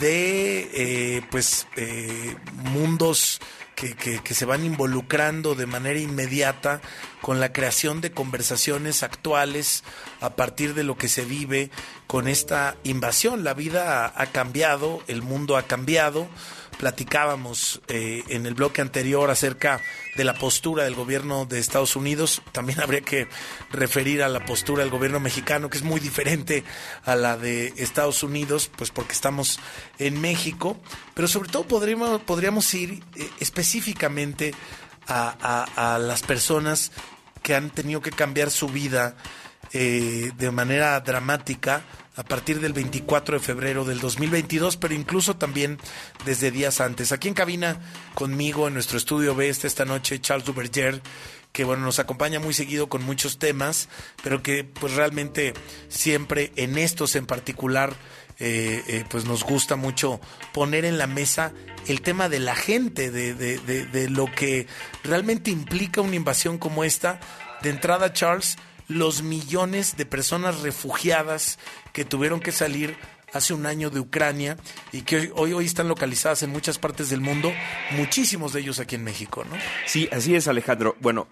[0.00, 3.40] de eh, pues eh, mundos
[3.76, 6.80] que, que, se van involucrando de manera inmediata
[7.20, 9.84] con la creación de conversaciones actuales
[10.22, 11.70] a partir de lo que se vive
[12.06, 13.44] con esta invasión.
[13.44, 16.26] La vida ha cambiado, el mundo ha cambiado.
[16.78, 19.80] Platicábamos eh, en el bloque anterior acerca
[20.16, 22.42] de la postura del gobierno de Estados Unidos.
[22.52, 23.28] También habría que
[23.70, 26.64] referir a la postura del gobierno mexicano, que es muy diferente
[27.04, 29.58] a la de Estados Unidos, pues porque estamos
[29.98, 30.78] en México.
[31.14, 34.54] Pero sobre todo podríamos, podríamos ir eh, específicamente
[35.08, 36.92] a, a, las personas
[37.42, 39.16] que han tenido que cambiar su vida
[39.72, 41.82] eh, de manera dramática
[42.16, 45.78] a partir del 24 de febrero del 2022, pero incluso también
[46.24, 47.12] desde días antes.
[47.12, 47.80] Aquí en cabina
[48.14, 51.02] conmigo en nuestro estudio B está esta noche Charles Duverger,
[51.52, 53.88] que bueno, nos acompaña muy seguido con muchos temas,
[54.22, 55.54] pero que pues realmente
[55.88, 57.94] siempre en estos en particular
[58.38, 60.20] eh, eh, pues nos gusta mucho
[60.52, 61.52] poner en la mesa
[61.86, 64.66] el tema de la gente, de, de, de, de lo que
[65.04, 67.20] realmente implica una invasión como esta.
[67.62, 68.58] De entrada, Charles,
[68.88, 71.58] los millones de personas refugiadas
[71.96, 72.94] que tuvieron que salir
[73.32, 74.58] hace un año de Ucrania
[74.92, 77.50] y que hoy, hoy están localizadas en muchas partes del mundo,
[77.92, 79.56] muchísimos de ellos aquí en México, ¿no?
[79.86, 80.94] Sí, así es, Alejandro.
[81.00, 81.26] Bueno,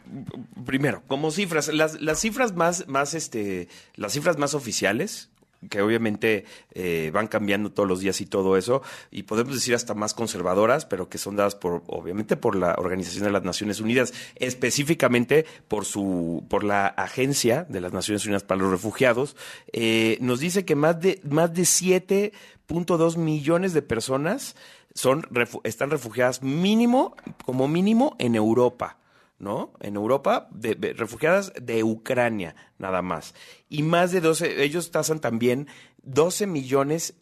[0.65, 5.29] primero, como cifras, las, las cifras más, más, este, las cifras más oficiales,
[5.69, 9.95] que obviamente eh, van cambiando todos los días y todo eso, y podemos decir hasta
[9.95, 14.13] más conservadoras, pero que son dadas por, obviamente, por la Organización de las Naciones Unidas,
[14.37, 19.37] específicamente por su, por la Agencia de las Naciones Unidas para los Refugiados,
[19.73, 24.57] eh, nos dice que más de, más de 7.2 millones de personas
[24.95, 25.27] son,
[25.65, 28.99] están refugiadas mínimo, como mínimo, en Europa.
[29.45, 29.75] ¿No?
[29.81, 33.35] En Europa, de, refugiadas de Ucrania, nada más.
[33.69, 35.69] Y más de 12, ellos tasan también
[36.03, 37.15] 12 millones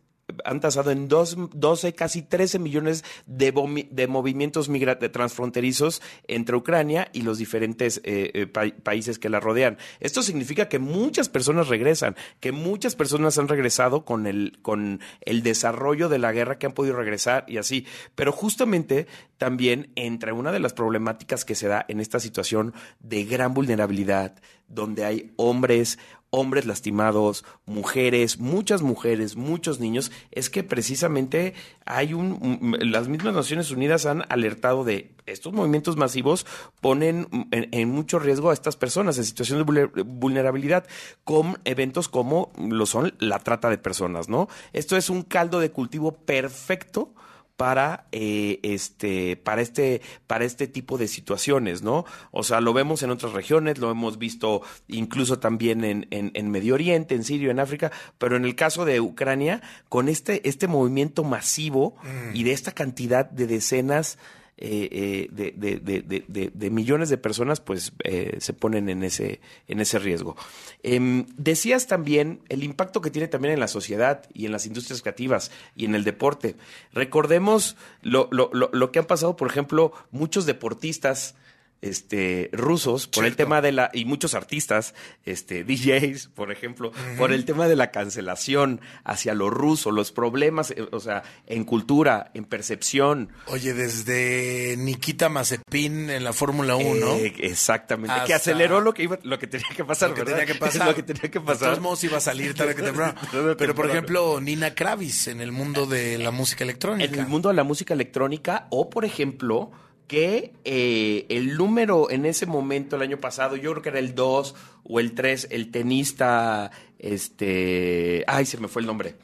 [0.44, 3.52] han tasado en dos, 12, casi 13 millones de,
[3.90, 4.68] de movimientos
[5.12, 9.78] transfronterizos entre Ucrania y los diferentes eh, eh, pa países que la rodean.
[10.00, 15.42] Esto significa que muchas personas regresan, que muchas personas han regresado con el, con el
[15.42, 17.86] desarrollo de la guerra que han podido regresar y así.
[18.14, 19.06] Pero justamente
[19.38, 24.34] también entre una de las problemáticas que se da en esta situación de gran vulnerabilidad,
[24.68, 25.98] donde hay hombres,
[26.34, 31.52] hombres lastimados, mujeres, muchas mujeres, muchos niños, es que precisamente
[31.84, 36.46] hay un, las mismas Naciones Unidas han alertado de estos movimientos masivos
[36.80, 40.86] ponen en, en mucho riesgo a estas personas en situación de vulnerabilidad
[41.24, 44.48] con eventos como lo son la trata de personas, ¿no?
[44.72, 47.12] Esto es un caldo de cultivo perfecto
[47.57, 53.03] para eh, este para este para este tipo de situaciones no o sea lo vemos
[53.03, 57.50] en otras regiones lo hemos visto incluso también en, en, en Medio Oriente en Siria
[57.50, 62.36] en África pero en el caso de Ucrania con este este movimiento masivo mm.
[62.36, 64.18] y de esta cantidad de decenas
[64.59, 69.98] eh, de, de, de, millones de personas, pues eh, se ponen en ese, en ese
[69.98, 70.36] riesgo.
[70.82, 75.03] Eh, decías también el impacto que tiene también en la sociedad y en las industrias
[75.03, 76.55] creativas y en el deporte.
[76.92, 81.34] Recordemos lo, lo, lo, lo que han pasado, por ejemplo, muchos deportistas
[81.82, 83.28] este, rusos por Cierto.
[83.28, 87.16] el tema de la y muchos artistas, este, DJs, por ejemplo, uh -huh.
[87.18, 91.64] por el tema de la cancelación hacia lo ruso, los problemas, eh, o sea, en
[91.64, 93.28] cultura, en percepción.
[93.46, 99.02] Oye, desde Nikita Mazepin en la Fórmula 1, eh, exactamente, Hasta que aceleró lo que
[99.02, 100.38] iba, lo que tenía que pasar, lo que ¿verdad?
[100.38, 101.58] tenía que pasar, lo que tenía que pasar.
[101.60, 103.14] De todos modos iba a salir tarde que temprano.
[103.58, 107.12] Pero por ejemplo, Nina Kravis en el mundo de la música electrónica.
[107.12, 109.72] En el mundo de la música electrónica o por ejemplo,
[110.07, 114.14] que eh, el número en ese momento, el año pasado, yo creo que era el
[114.14, 119.14] 2 o el 3, el tenista, este, ay, se me fue el nombre,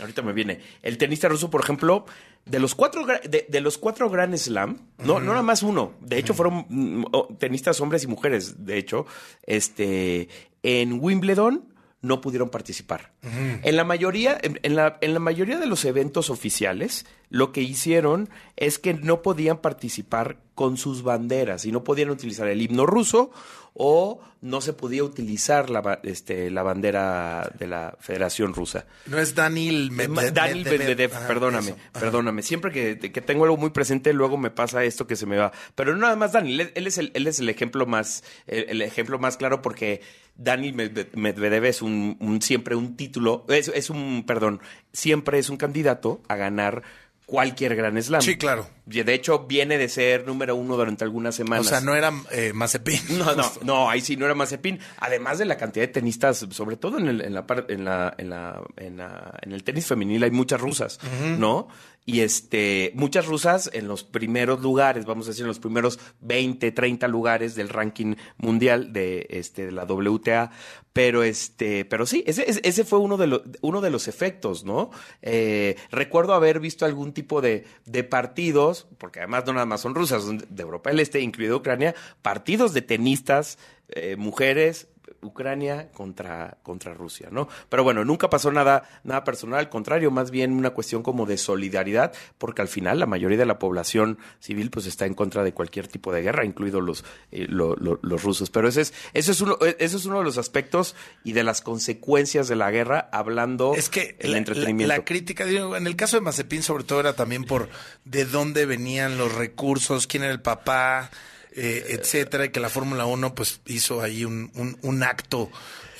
[0.00, 2.04] ahorita me viene, el tenista ruso, por ejemplo,
[2.44, 5.22] de los cuatro, de, de los cuatro Grand Slam, no, uh -huh.
[5.22, 6.36] no nada más uno, de hecho uh -huh.
[6.36, 9.06] fueron mm, tenistas hombres y mujeres, de hecho,
[9.46, 10.28] este,
[10.62, 13.12] en Wimbledon, no pudieron participar.
[13.22, 13.60] Uh -huh.
[13.64, 17.62] En la mayoría, en, en, la, en la mayoría de los eventos oficiales, lo que
[17.62, 22.84] hicieron es que no podían participar con sus banderas y no podían utilizar el himno
[22.86, 23.30] ruso
[23.74, 28.86] o no se podía utilizar la, este, la bandera de la Federación Rusa.
[29.06, 30.34] No es Daniel Medvedev.
[30.34, 32.42] Daniel Medvedev, Ajá, perdóname, perdóname.
[32.42, 35.52] Siempre que, que, tengo algo muy presente, luego me pasa esto que se me va.
[35.76, 38.82] Pero no nada más Daniel, él es el, él es el ejemplo más, el, el
[38.82, 40.00] ejemplo más claro porque
[40.34, 40.74] Daniel
[41.14, 44.60] Medvedev es un, un siempre un título, es, es un, perdón,
[44.92, 46.82] siempre es un candidato a ganar
[47.28, 48.22] cualquier Gran Slam.
[48.22, 48.66] Sí, claro.
[48.86, 51.66] De hecho, viene de ser número uno durante algunas semanas.
[51.66, 52.98] O sea, no era eh, Mazepin.
[53.18, 54.78] No, no, no, ahí sí no era Mazepin.
[54.96, 58.30] Además de la cantidad de tenistas, sobre todo en, el, en, la, en, la, en,
[58.30, 60.98] la, en, la- en el tenis femenil hay muchas rusas.
[61.38, 61.68] ¿no?
[62.10, 66.72] Y este, muchas rusas en los primeros lugares, vamos a decir, en los primeros 20,
[66.72, 70.50] 30 lugares del ranking mundial de, este, de la WTA.
[70.94, 74.88] Pero este, pero sí, ese, ese- fue uno de, uno de los efectos, ¿no?
[75.20, 79.94] Eh, recuerdo haber visto algún tipo de, de partidos, porque además no nada más son
[79.94, 83.58] rusas, son de Europa del Este, incluido Ucrania, partidos de tenistas,
[83.90, 84.88] eh, mujeres,
[85.22, 87.48] Ucrania contra, contra Rusia, ¿no?
[87.68, 91.38] Pero bueno, nunca pasó nada, nada personal, al contrario, más bien una cuestión como de
[91.38, 95.52] solidaridad, porque al final la mayoría de la población civil pues está en contra de
[95.52, 98.50] cualquier tipo de guerra, incluidos los, eh, lo- lo- los rusos.
[98.50, 100.94] Pero ese es, eso es uno, eso es uno de los aspectos
[101.24, 104.88] y de las consecuencias de la guerra, hablando Es que el la, entretenimiento.
[104.88, 107.68] la- la crítica, en el caso de Mazepin sobre todo era también por
[108.04, 111.10] de dónde venían los recursos, quién era el papá,
[111.58, 115.50] eh, etcétera, y que la Fórmula 1 pues hizo ahí un, un- un acto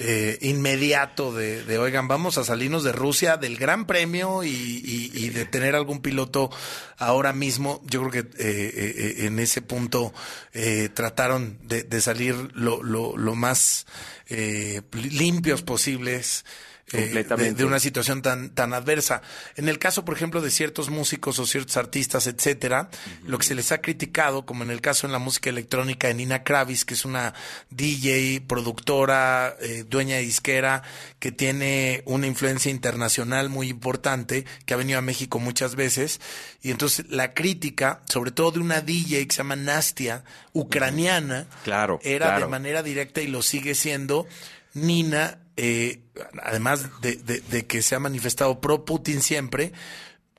[0.01, 5.75] eh, inmediato de, oigan, vamos a salirnos de Rusia del Gran Premio y, de tener
[5.75, 6.51] algún piloto
[6.99, 7.83] ahora mismo.
[7.87, 8.73] Yo creo que eh,
[9.19, 10.13] eh, en ese punto
[10.53, 13.87] eh, trataron de, de salir lo, lo, lo más
[14.29, 16.45] eh, limpios posibles
[16.93, 19.23] eh, de, una situación tan, tan adversa.
[19.57, 22.89] En el caso, por ejemplo, de ciertos músicos o ciertos artistas, etcétera,
[23.25, 26.15] lo que se les ha criticado, como en el caso en la música electrónica de
[26.15, 27.35] Nina Kravis, que es una
[27.71, 30.83] DJ, productora, eh, dueña de disquera,
[31.19, 36.21] que tiene una influencia internacional muy importante, que ha venido a México muchas veces,
[36.63, 42.01] y entonces la crítica, sobre todo de una DJ que se llama Nastia, ucraniana, Claro,
[42.03, 44.27] era de manera directa y lo sigue siendo.
[44.75, 46.01] Nina, eh,
[46.43, 49.73] además de, de- de que se ha manifestado pro Putin siempre,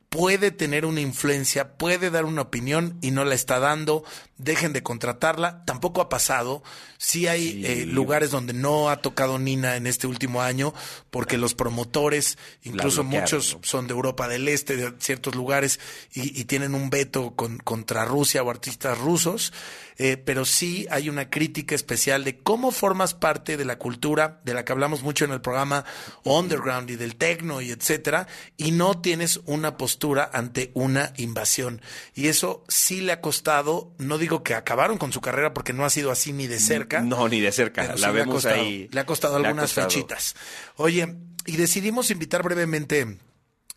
[0.10, 4.04] puede tener una influencia, puede dar una opinión y no la está dando.
[4.38, 5.64] Dejen de contratarla.
[5.66, 6.64] Tampoco ha pasado.
[6.98, 10.74] Sí hay eh, lugares donde no ha tocado Nina en este último año
[11.12, 15.80] porque los promotores, incluso muchos son de Europa del Este, de ciertos lugares,
[16.14, 19.54] y, y tienen un veto con- contra Rusia o artistas rusos.
[20.02, 24.54] Eh, pero sí hay una crítica especial de cómo formas parte de la cultura, de
[24.54, 25.84] la que hablamos mucho en el programa
[26.24, 29.99] Underground y del techno y etcétera, y no tienes una postura
[30.34, 31.82] ante una invasión.
[32.16, 35.86] Y eso sí le ha costado, no digo que acabaron con su carrera porque no
[35.86, 37.02] ha sido así ni de cerca.
[37.02, 37.84] No, ni de cerca.
[37.84, 38.88] sí la le ha vemos costado, ahí.
[38.92, 39.90] Le ha costado Le ha algunas costado.
[39.90, 40.36] fechitas.
[40.76, 43.18] Oye, y decidimos invitar brevemente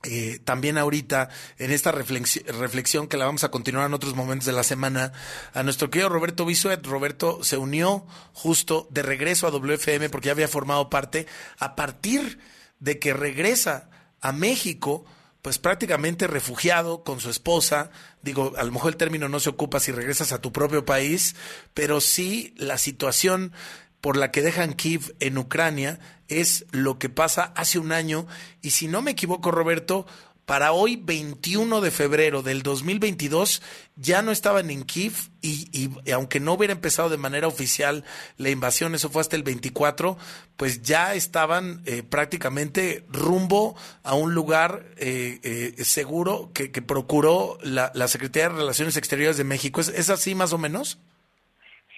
[0.05, 4.47] eh, también ahorita en esta reflexi- reflexión que la vamos a continuar en otros momentos
[4.47, 5.13] de la semana
[5.55, 6.85] a nuestro querido Roberto Bisuet.
[6.85, 11.27] Roberto se unió justo de regreso a WFM porque ya había formado parte
[11.59, 12.41] a partir
[12.81, 15.05] de que regresa a México
[15.43, 17.91] pues prácticamente refugiado con su esposa.
[18.23, 21.35] Digo, a lo mejor el término no se ocupa si regresas a tu propio país,
[21.75, 23.53] pero sí la situación
[24.01, 28.27] por la que dejan Kiev en Ucrania es lo que pasa hace un año.
[28.63, 30.07] Y si no me equivoco, Roberto,
[30.45, 33.63] para hoy, 21 de febrero del 2022,
[33.97, 38.05] ya no estaban en Kiev y, y- aunque no hubiera empezado de manera oficial
[38.39, 40.17] la invasión, eso fue hasta el 24,
[40.57, 47.93] pues ya estaban eh, prácticamente rumbo a un lugar eh, eh, seguro que, procuró la,
[47.95, 49.81] la Secretaría de Relaciones Exteriores de México.
[49.81, 50.99] ¿Es, es así más o menos?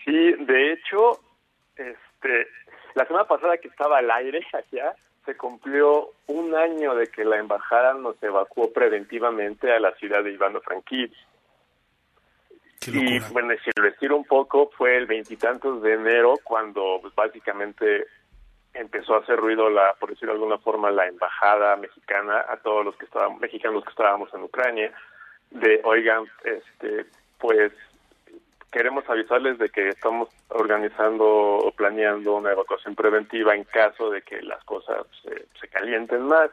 [0.04, 1.18] Sí, de hecho,
[1.76, 2.46] este,
[2.94, 7.38] la semana pasada que estaba al aire allá, se cumplió un año de que la
[7.38, 11.14] embajada nos evacuó preventivamente a la ciudad de Ivano-Frankivsk.
[12.86, 18.06] Y bueno, si lo estiro un poco, fue el veintitantos de enero cuando pues, básicamente
[18.74, 22.84] empezó a hacer ruido la, por decirlo de alguna forma, la embajada mexicana a todos
[22.84, 24.92] los que estaban mexicanos que estábamos en Ucrania
[25.50, 27.06] de oigan, este,
[27.38, 27.72] pues
[28.74, 34.42] queremos avisarles de que estamos organizando o planeando una evacuación preventiva en caso de que
[34.42, 36.50] las cosas se, calienten más.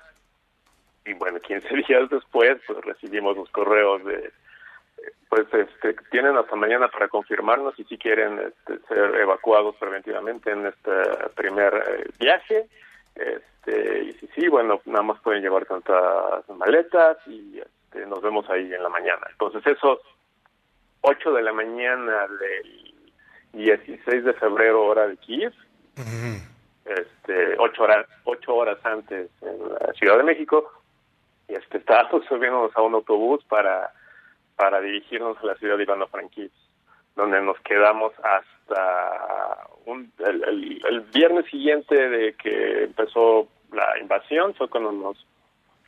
[1.04, 4.32] Y bueno, 15 días después, pues recibimos los correos de,
[5.30, 10.68] pues este, tienen hasta mañana para confirmarnos y si quieren este, ser evacuados preventivamente en
[10.68, 10.92] este
[11.36, 12.68] primer eh, viaje.
[13.16, 18.48] Este, y si sí, bueno, nada más pueden llevar tantas maletas y este, nos vemos
[18.52, 19.26] ahí en la mañana.
[19.32, 20.00] Entonces, esos
[21.02, 22.94] 8 de la mañana del
[23.54, 25.54] 16 de febrero, hora de Kiev,
[26.86, 30.72] este, ocho horas, ocho horas antes en la Ciudad de México,
[31.48, 33.92] y este, estábamos subiéndonos a un autobús para,
[34.56, 36.54] para dirigirnos a la ciudad de Ivano-Frankivsk,
[37.16, 44.54] donde nos quedamos hasta un, el, el- el viernes siguiente de que empezó la invasión,
[44.56, 45.26] fue cuando nos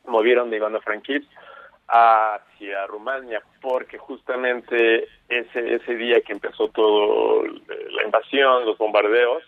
[0.06, 1.28] movieron de Ivano-Frankivsk
[1.88, 9.42] hacia Rumania, porque justamente ese, ese día que empezó todo la invasión, los bombardeos,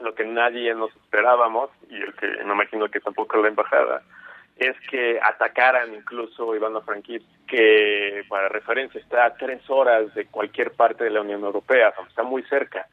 [0.00, 4.02] lo que nadie nos esperábamos, y el que me imagino que tampoco la embajada,
[4.56, 10.72] es que atacaran incluso Ivano Frankivsk, que para referencia está a tres horas de cualquier
[10.72, 12.86] parte de la Unión Europea, está muy cerca.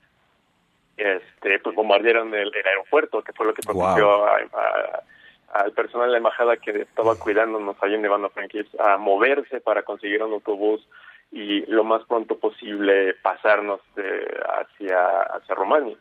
[0.98, 5.04] Este, pues bombardearon el, el aeropuerto, que fue lo que propició a, a,
[5.54, 9.84] al personal de la embajada que estaba cuidándonos allá en Ivano Frankivsk a moverse para
[9.84, 10.88] conseguir un autobús
[11.32, 14.04] y lo más pronto posible pasarnos de,
[14.48, 15.96] hacia, hacia Rumania.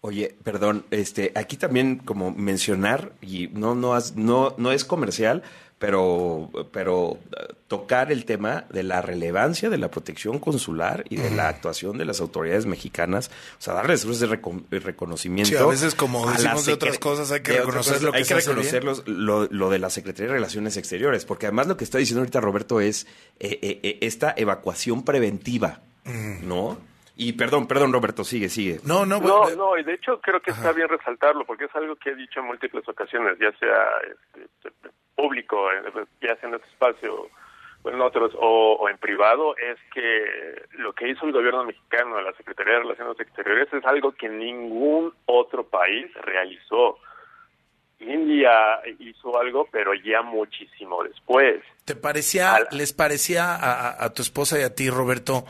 [0.00, 5.42] Oye, perdón, este, aquí también como mencionar y no no has- no no es comercial,
[5.78, 7.18] pero pero
[7.68, 12.04] tocar el tema de la relevancia de la protección consular y de la actuación de
[12.04, 15.50] las autoridades mexicanas, o sea, darles ese reco- eh, reconocimiento.
[15.50, 18.24] Sí, a veces como decimos de otras cosas, hay que reconocer cosas, lo que hay
[18.24, 21.84] que reconocer los- lo, lo de la Secretaría de Relaciones Exteriores, porque además lo que
[21.84, 23.06] está diciendo ahorita Roberto es
[23.38, 25.80] eh, eh, eh, esta evacuación preventiva,
[26.42, 26.78] ¿no?
[27.20, 28.78] Y perdón, perdón Roberto, sigue, sigue.
[28.84, 31.96] No, no, No, no, y de hecho creo que está bien resaltarlo, porque es algo
[31.96, 33.86] que he dicho en múltiples ocasiones, ya sea
[34.34, 34.70] este,
[35.16, 35.82] público, eh,
[36.22, 37.28] ya sea en este espacio
[37.82, 42.20] o en otros, o, o en privado, es que lo que hizo el gobierno mexicano,
[42.20, 46.98] la Secretaría de Relaciones Exteriores, es algo que ningún otro país realizó.
[48.00, 51.62] India hizo algo, pero ya muchísimo después.
[51.84, 55.44] ¿Te parecía, les parecía a- a tu esposa y a ti, Roberto,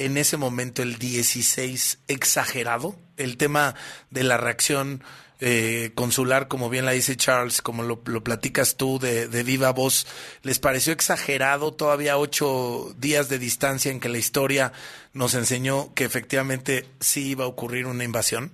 [0.00, 2.94] en ese momento el 16 exagerado?
[3.16, 3.74] El tema
[4.10, 5.02] de la reacción
[5.42, 10.06] eh, consular, como bien la dice Charles, como lo, lo platicas tú de, viva voz,
[10.42, 14.72] ¿les pareció exagerado todavía ocho días de distancia en que la historia
[15.14, 18.50] nos enseñó que efectivamente sí iba a ocurrir una invasión?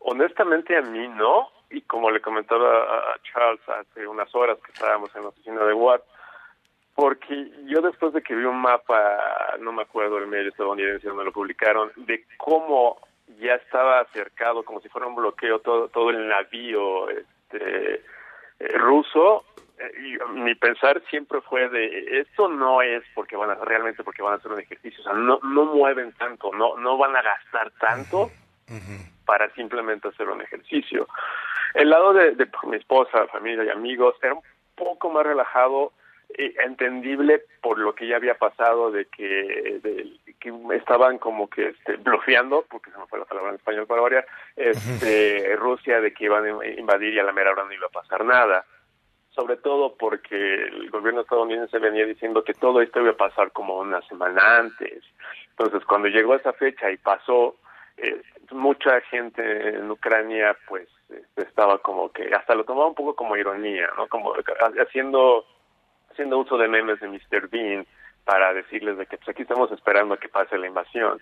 [0.00, 4.72] Honestamente a mí no, y como le comentaba a a Charles hace unas horas que
[4.72, 6.02] estábamos en la oficina de Watt,
[7.00, 11.24] porque yo después de que vi un mapa, no me acuerdo el medio estadounidense donde
[11.24, 13.00] lo publicaron, de cómo
[13.38, 19.46] ya estaba acercado, como si fuera un bloqueo, todo, todo el navío este, eh, ruso,
[19.78, 24.20] eh, y mi pensar siempre fue de esto no es porque van a realmente porque
[24.20, 27.22] van a hacer un ejercicio, o sea, no, no mueven tanto, no, no van a
[27.22, 28.30] gastar tanto
[29.24, 31.08] para simplemente hacer un ejercicio.
[31.72, 34.42] El lado de, de mi esposa, familia y amigos era un
[34.74, 35.94] poco más relajado,
[36.36, 41.96] entendible por lo que ya había pasado de que, de- que estaban como que este,
[41.96, 44.26] blofeando, porque se me fue la palabra en español para variar,
[44.56, 47.90] este, Rusia de que iban a invadir y a la mera hora no iba a
[47.90, 48.64] pasar nada.
[49.30, 53.78] Sobre todo porque el gobierno estadounidense venía diciendo que todo esto iba a pasar como
[53.78, 55.04] una semana antes.
[55.50, 57.56] Entonces, cuando llegó esa fecha y pasó,
[57.96, 58.20] eh,
[58.50, 59.42] mucha gente
[59.76, 64.08] en Ucrania pues este, estaba como que hasta lo tomaba un poco como ironía, ¿no?
[64.08, 64.32] Como
[64.80, 65.44] haciendo
[66.20, 67.48] haciendo uso de memes de Mr.
[67.48, 67.86] Bean
[68.26, 71.18] para decirles de que pues aquí estamos esperando a que pase la invasión.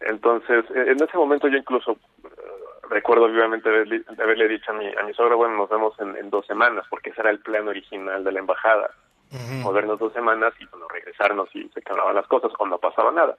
[0.00, 2.28] Entonces, eh, en ese momento yo incluso eh,
[2.90, 6.28] recuerdo vivamente haberle, haberle dicho a mi, a mi suegra, bueno, nos vemos en, en
[6.28, 8.90] dos semanas, porque ese era el plan original de la embajada.
[9.62, 13.36] Movernos dos semanas y bueno, regresarnos y se calmaban las cosas o no pasaba nada.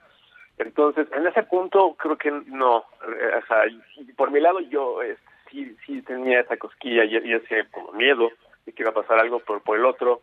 [0.58, 3.66] Entonces, en ese punto creo que no, eh, o sea,
[3.96, 5.16] y por mi lado yo eh,
[5.50, 8.30] sí, sí tenía esa cosquilla y, y ese como miedo
[8.66, 10.22] de que iba a pasar algo, por, por el otro,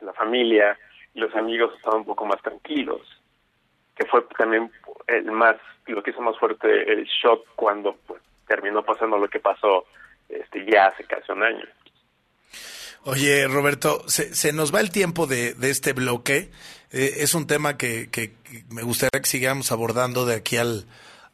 [0.00, 0.78] la familia
[1.14, 3.00] y los amigos estaban un poco más tranquilos,
[3.96, 4.70] que fue también
[5.06, 5.56] el más,
[5.86, 9.86] lo que hizo más fuerte el shock cuando pues, terminó pasando lo que pasó
[10.28, 11.64] este ya hace casi un año.
[13.04, 16.50] Oye, Roberto, se, se nos va el tiempo de, este bloque.
[16.90, 20.86] Eh, es un tema que, que- que me gustaría que sigamos abordando de aquí al,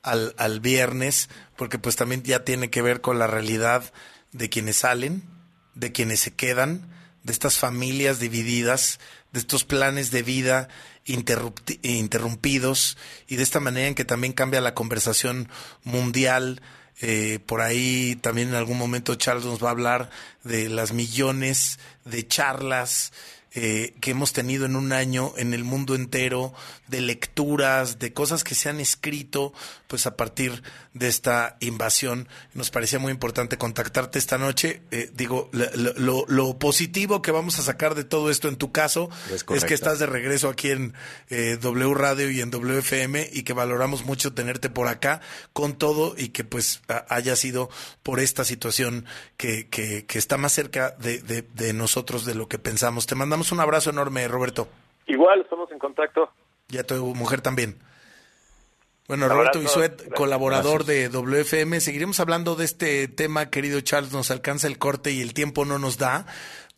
[0.03, 3.90] al, al viernes, porque pues también ya tiene que ver con la realidad
[4.32, 5.22] de quienes salen,
[5.74, 6.82] de quienes se quedan,
[7.22, 8.98] de estas familias divididas,
[9.32, 10.68] de estos planes de vida
[11.04, 12.96] interrumpidos
[13.26, 15.48] y de esta manera en que también cambia la conversación
[15.84, 16.60] mundial.
[17.00, 20.10] Eh, por ahí también en algún momento Charles nos va a hablar
[20.44, 23.12] de las millones de charlas
[23.54, 26.54] eh, que hemos tenido en un año en el mundo entero,
[26.88, 29.52] de lecturas, de cosas que se han escrito,
[29.88, 30.62] pues a partir
[30.95, 32.28] de esta invasión.
[32.55, 34.82] Nos parecía muy importante contactarte esta noche.
[34.90, 35.66] Eh, digo, lo,
[35.97, 39.09] lo- lo positivo que vamos a sacar de todo esto en tu caso
[39.57, 40.93] Es que estás de regreso aquí en
[41.30, 45.20] eh, W Radio y en WFM y que valoramos mucho tenerte por acá
[45.53, 47.70] con todo y que pues a- haya sido
[48.03, 52.49] por esta situación que, que, que está más cerca de, de- de nosotros de lo
[52.49, 53.07] que pensamos.
[53.07, 54.68] Te mandamos un abrazo enorme, Roberto.
[55.07, 56.30] Igual estamos en contacto.
[56.68, 57.78] Y a tu mujer también.
[59.12, 59.60] Bueno, Roberto.
[59.60, 60.14] Bisuet, Gracias.
[60.14, 61.82] colaborador de WFM.
[61.82, 64.10] Seguiremos hablando de este tema, querido Charles.
[64.10, 66.24] Nos alcanza el corte y el tiempo no nos da.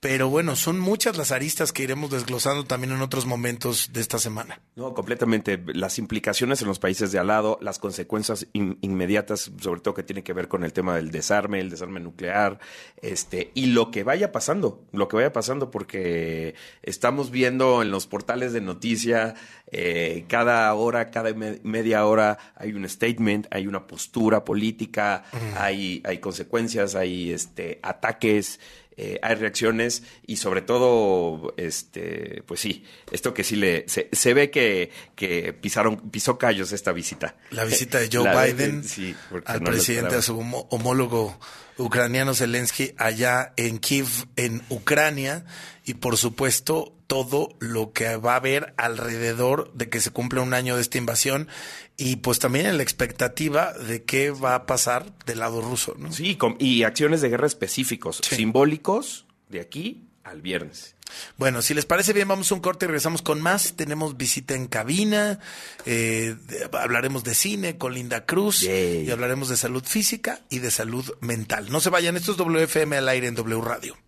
[0.05, 4.19] Pero bueno, son muchas las aristas que iremos desglosando también en otros momentos de esta
[4.19, 4.61] semana.
[4.77, 5.59] No, completamente.
[5.73, 10.03] Las implicaciones en los países de al lado, las consecuencias in- inmediatas, sobre todo que
[10.03, 12.59] tiene que ver con el tema del desarme, el desarme nuclear,
[13.01, 18.07] este, y lo que vaya pasando, lo que vaya pasando, porque estamos viendo en los
[18.07, 19.35] portales de noticia,
[19.73, 25.25] eh, cada hora, cada me- media hora hay un statement, hay una postura política,
[25.57, 28.61] hay, hay consecuencias, hay este, ataques.
[28.97, 34.35] Eh, hay reacciones y sobre todo, este, pues sí, esto que sí le se, se
[34.35, 37.37] ve que, que pisaron pisó callos esta visita.
[37.51, 39.15] La visita de Joe La Biden sí,
[39.47, 41.39] al no presidente, a su homólogo
[41.77, 45.45] ucraniano Zelensky allá en Kiev, en Ucrania,
[45.85, 50.55] y por supuesto todo lo que va a haber alrededor de que se cumpla un
[50.55, 51.49] año de esta invasión
[51.97, 56.13] y pues también en la expectativa de qué va a pasar del lado ruso, ¿no?
[56.13, 60.95] Sí, y acciones de guerra específicos, simbólicos, de aquí al viernes.
[61.37, 63.75] Bueno, si les parece bien, vamos a un corte y regresamos con más.
[63.77, 65.39] Tenemos visita en cabina,
[65.85, 70.71] eh, de- hablaremos de cine con Linda Cruz y hablaremos de salud física y de
[70.71, 71.71] salud mental.
[71.71, 73.99] No se vayan, esto es WFM al aire en W Radio.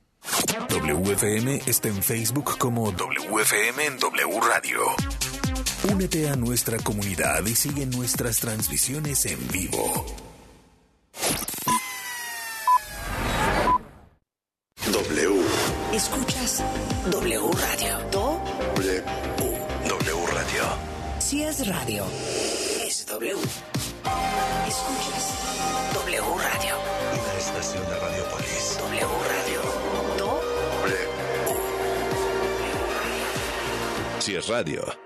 [0.68, 4.80] WFM está en Facebook como WFM en W Radio.
[5.92, 10.04] Únete a nuestra comunidad y sigue nuestras transmisiones en vivo.
[14.92, 15.42] W.
[15.92, 16.62] Escuchas
[17.10, 17.98] W Radio.
[18.10, 18.40] Do,
[18.76, 19.02] W.
[19.88, 20.64] W Radio.
[21.18, 22.04] si es radio,
[22.86, 23.32] es W.
[24.66, 25.34] Escuchas
[25.94, 26.95] W Radio.
[34.26, 35.05] Si es radio.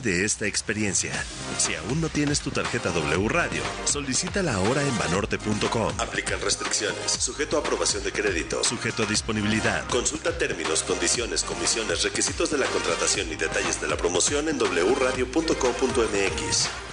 [0.00, 1.12] de esta experiencia.
[1.58, 5.92] Si aún no tienes tu tarjeta W Radio, solicítala ahora en banorte.com.
[5.98, 9.86] Aplican restricciones, sujeto a aprobación de crédito, sujeto a disponibilidad.
[9.88, 16.91] Consulta términos, condiciones, comisiones, requisitos de la contratación y detalles de la promoción en wradio.com.mx.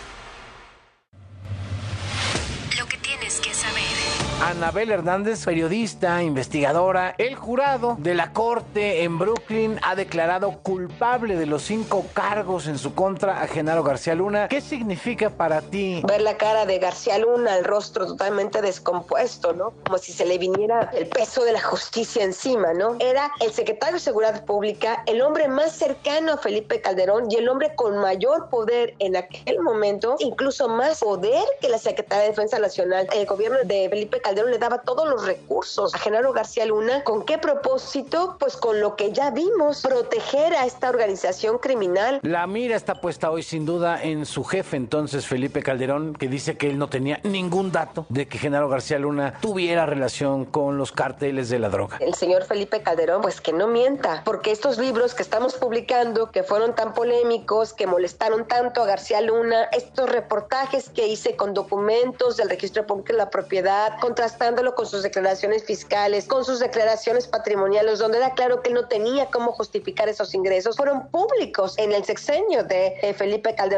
[4.42, 11.46] Anabel Hernández, periodista, investigadora, el jurado de la corte en Brooklyn ha declarado culpable de
[11.46, 14.48] los cinco cargos en su contra a Genaro García Luna.
[14.48, 16.02] ¿Qué significa para ti?
[16.08, 19.74] ver la cara de García Luna, el rostro totalmente descompuesto, ¿no?
[19.86, 22.96] Como si se le viniera el peso de la justicia encima, ¿no?
[23.00, 27.50] Era el secretario de Seguridad Pública, el hombre más cercano a Felipe Calderón y el
[27.50, 32.58] hombre con mayor poder en aquel momento, incluso más poder que la Secretaría de Defensa
[32.58, 33.06] Nacional.
[33.14, 37.04] El gobierno de Felipe Calderón le daba todos los recursos a Genaro García Luna.
[37.04, 38.38] ¿Con qué propósito?
[38.40, 42.20] Pues con lo que ya vimos, proteger a esta organización criminal.
[42.24, 46.58] La mira está puesta hoy sin duda en su jefe entonces Felipe Calderón, que dice
[46.58, 50.92] que él no tenía ningún dato de que Genaro García Luna tuviera relación con los
[50.92, 51.98] carteles de la droga.
[52.00, 56.44] el señor Felipe Calderón, pues que no mienta, porque estos libros que estamos publicando, que
[56.44, 62.38] fueron tan polémicos, que molestaron tanto a García Luna, estos reportajes que hice con documentos
[62.38, 68.00] del registro público de la propiedad, contrastándolo con sus declaraciones fiscales, con sus declaraciones patrimoniales,
[68.00, 72.04] donde era claro que él no tenía cómo justificar esos ingresos, fueron públicos en el
[72.04, 73.70] sexenio de eh, Felipe Calderón.